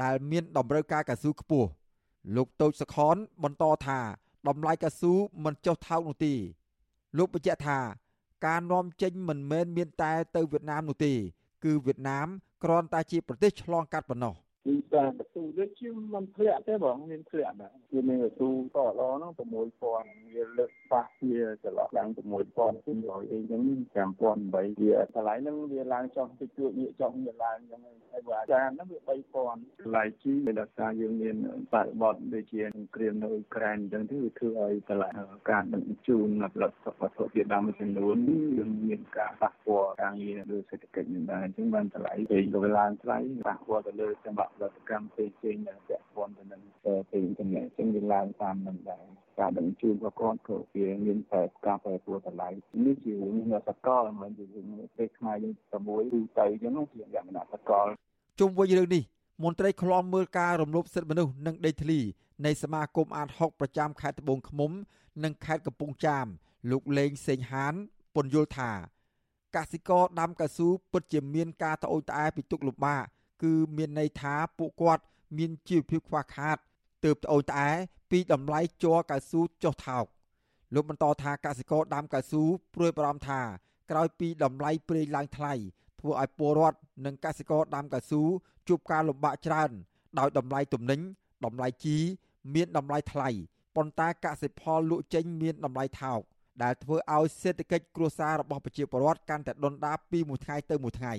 [0.03, 1.69] ដែលមានតម្រូវការកស៊ូខ្ពស់
[2.37, 3.99] លោកតូចសខនបន្តថា
[4.49, 5.13] តម្លៃកស៊ូ
[5.45, 6.35] មិនចុះថោកនោះទេ
[7.19, 7.79] លោកបញ្ជាក់ថា
[8.47, 11.13] ការនាំចេញមិនមែនមានតែទៅវៀតណាមនោះទេ
[11.65, 12.27] គឺវៀតណាម
[12.65, 14.35] គ្រាន់តែជាប្រទេសឆ្លងកាត់ប៉ុណ្ណោះ
[14.67, 22.09] ពីការកស៊ូវាជាមិនធ្លាក់ទេបងមានធ្លាក់ដែរវាមានកស៊ូតឡហ្នឹង6000វាលើកប៉ះវាចន្លោះឡើង
[22.71, 23.63] 6200អីចឹង
[23.95, 27.81] 5008វាតម្លៃហ្នឹងវាឡើងចុះតិចតួចវាចុះវាឡើងចឹង
[28.13, 31.37] ហើយបើអាចារ្យហ្នឹងវា3000តម្លៃជីវាដោយសារយើងមាន
[31.73, 32.63] បរិបទដូចជា
[32.97, 35.09] គ្រាមនៅអ៊ុក្រែនអញ្ចឹងទៅវាធ្វើឲ្យតម្លៃ
[35.51, 38.17] ការដឹកជញ្ជូនផលិតវត្ថុធាតុដើមមួយចំនួន
[38.59, 49.05] យើងមានការប៉ះពាល់ការងារលើសេដ្ឋកិច្ចនេះដែរអញ្ចឹងបានតម្លៃពេលទៅឡើងថ្លៃប៉ះពាល់ទៅលើចង្វាក់ផលិតកម្មផ្សេងផ្សេងដែលពាក់ព័ន្ធទៅនឹងពេលអ៊ីនធឺណិតអញ្ចឹងវាឡើងតាមនឹងដែរ
[49.39, 52.49] ការដឹងជូនរបស់គាត់ក៏វាមានតែការប្រែប្រួលតម្លៃ
[52.87, 57.87] នេះជារឿងសកលមិនជារឿងពេលខ្មែរយើងតែមួយទូទៅអញ្ចឹងជាលក្ខណៈសកល
[58.41, 59.03] ជុំវិញរឿងនេះ
[59.45, 62.01] មន្ត្រីឃ្លាំមើលការរំលោភសិទ្ធិមនុស្សនិងដេកធ្លី
[62.47, 64.71] នៃសមាគមអាត60ប្រចាំខេត្តត្បូងឃ្មុំ
[65.25, 66.27] និងខេត្តកំពង់ចាម
[66.71, 67.75] លោកលេងសេងហាន
[68.15, 68.71] ពន្យល់ថា
[69.57, 73.05] កសិករដាំកៅស៊ូពិតជាមានការត្អូញត្អែពីទុកលំបាក
[73.43, 75.03] គឺមានន័យថាពួកគាត់
[75.39, 76.57] មានជីវភាពខ្វះខាត
[77.05, 77.71] ទើបត្អូញត្អែ
[78.11, 80.07] ពីតម្លៃជ័រកៅស៊ូចុះថោក
[80.75, 82.43] លោកបន្តថាកសិករដាំកៅស៊ូ
[82.75, 83.41] ព្រួយបារម្ភថា
[83.91, 85.53] ក្រោយពីតម្លៃប្រេងឡើងថ្លៃ
[86.01, 88.23] ធ្វើឲ្យពលរដ្ឋនិងកសិករដាំកៅស៊ូ
[88.69, 89.71] ជួបការលំបាកច្រើន
[90.19, 91.01] ដោយតម្លៃទំនិញ
[91.45, 91.97] តម្លៃជី
[92.55, 93.29] មានតម្លៃថ្លៃ
[93.77, 96.21] ប៉ុន្តែកសិផលលក់ចេញមានតម្លៃថោក
[96.63, 101.15] ដែលធ្វើឲ្យសេដ្ឋកិច្ចគ្រួសាររបស់ប្រជាពលរដ្ឋកាន់តែដុនដាបពីមួយថ្ងៃទៅមួយថ្ងៃ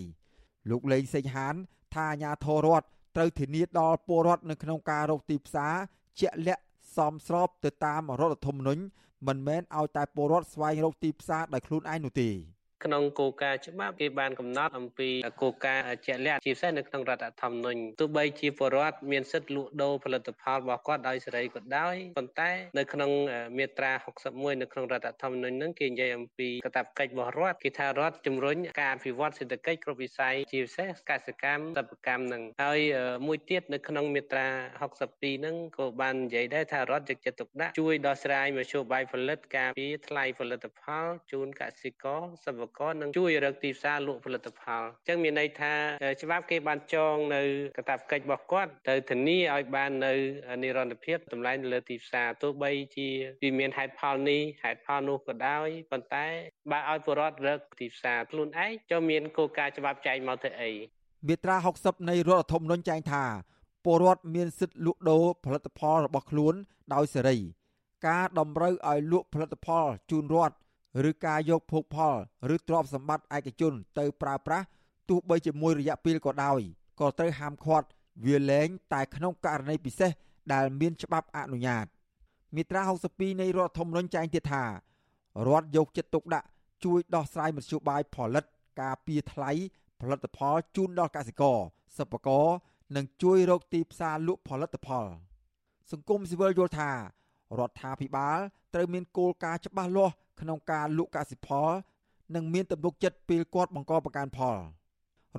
[0.69, 1.55] លោកលេងសេងហាន
[1.93, 2.85] ថាអាញាធររដ្ឋ
[3.15, 5.73] ត្រូវធានាដល់ពលរដ្ឋនៅក្នុងការរកទីផ្សារ
[6.19, 6.63] ជាក់លាក់
[6.97, 8.83] សមស្របទៅតាមរដ្ឋធម្មនុញ្ញ
[9.27, 12.29] មិនមែនឲ្យតែពលរដ្ឋស្វែងរកទីផ្សារដោយខ្លួនឯងនោះទេ
[12.85, 15.09] ក្នុងគោលការណ៍ច្បាប់គេបានកំណត់អំពី
[15.41, 23.11] គោលការណ៍ជាក់លាក់ជាពិសេសនៅក្នុងរដ្ឋធម្មនុញ្ញទោះបីជាពលរដ្ឋមានសិទ្ធិលក់ដូរផលិតផលរបស់គាត់ដោយសេរីក៏ដោយប៉ុន្តែនៅក្នុង
[23.57, 23.91] មាត្រា
[24.27, 32.79] 61នៅក្នុងរដ្ឋធម្មនុញ្ញហ្នឹងគេនិយាយអំពីកាតព្វកិច្ចរបស់រដ្ឋគេថារដ្ឋជំរុញការអភិវឌ្ឍសេដ្ឋកិច្ចគ្រប់វិស័យជាពិសេសកសិកម្មសិប្បកម្មហ្នឹងហើយ
[33.27, 34.47] មួយទៀតនៅក្នុងមាត្រា
[34.91, 45.73] 62ហ្នឹងក៏បាននិយាយដែរថារដ្ឋយកចិត្តទុកដាក់ជួយដោះស្រាយមធ្យោបាយផលិតការពារថ្លៃផលិតផលជូនកសិករសិប្បករនឹងជួយរកទីផ្សារលក់ផលិតផលអញ្ចឹងមានន័យថា
[46.23, 47.41] ច្បាប់គេបានចងនៅ
[47.77, 50.13] កាតព្វកិច្ចរបស់គាត់ទៅធានាឲ្យបាននៅ
[50.63, 53.09] និរន្តរភាពតម្លៃនៅលើទីផ្សារទោះបីជា
[53.43, 56.25] វាមានហេតុផលនេះហេតុផលនោះក៏ដោយប៉ុន្តែ
[56.71, 60.71] បើឲ្យពលរដ្ឋរកទីផ្សារខ្លួនឯងចុះមានគោលការណ៍ច្បាប់ចែងមកទៅអី
[61.27, 63.23] មាត្រា60នៃរដ្ឋធម្មនុញ្ញចែងថា
[63.85, 66.53] ពលរដ្ឋមានសិទ្ធិលក់ដូរផលិតផលរបស់ខ្លួន
[66.93, 67.37] ដោយសេរី
[68.07, 70.55] ការតម្រូវឲ្យលក់ផលិតផលជូនរដ្ឋ
[71.09, 72.15] ឬការយកភោគផល
[72.55, 74.65] ឬទ្រព្យសម្បត្តិឯកជនទៅប្រើប្រាស់
[75.09, 76.59] ទោះបីជាមួយរយៈពេលក៏ដោយ
[76.99, 77.87] ក៏ត្រូវហាមឃាត់
[78.25, 80.11] វាលែងតែក្នុងករណីពិសេស
[80.53, 81.85] ដែលមានច្បាប់អនុញ្ញាត
[82.55, 82.81] មាត្រា
[83.11, 84.63] 62នៃរដ្ឋធម្មនុញ្ញចែងទៀតថា
[85.47, 86.47] រដ្ឋយកចិត្តទុកដាក់
[86.83, 88.45] ជួយដោះស្រាយមធ្យោបាយផលិត
[88.81, 89.51] ការពារថ្លៃ
[90.01, 91.57] ផលិតផលជូនដល់កសិករ
[91.97, 92.47] សិប្បករ
[92.95, 95.05] និងជួយរកទីផ្សារលក់ផលិតផល
[95.91, 96.91] សង្គមស៊ីវិលយល់ថា
[97.59, 98.39] រដ្ឋាភិបាល
[98.73, 101.69] ត្រូវមានគោលការណ៍ច្បាស់លាស់ ក្នុងការលក់កសិផល
[102.35, 104.57] និងមានទំនុកចិត្តពេលគាត់បង្កប្រកាន់ផល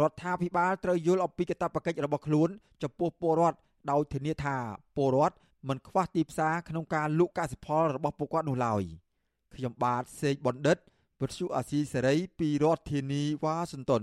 [0.01, 2.49] រដ្ឋាភិបាលត្រូវយល់អំពីកាតព្វកិច្ចរបស់ខ្លួន
[2.83, 3.59] ចំពោះពលរដ្ឋ
[3.91, 4.57] ដោយធានាថា
[4.97, 5.37] ពលរដ្ឋ
[5.69, 8.83] មិនខ្វះទីផ្សារក្នុងការលក់កសិផលរបស់ពួកគាត់នោះឡើយ
[9.55, 10.79] ខ្ញុំបាទសេកបណ្ឌិត
[11.21, 14.03] វិទ្យុអាស៊ីសេរីពីរដ្ឋធានីវ៉ាស៊ីនតោន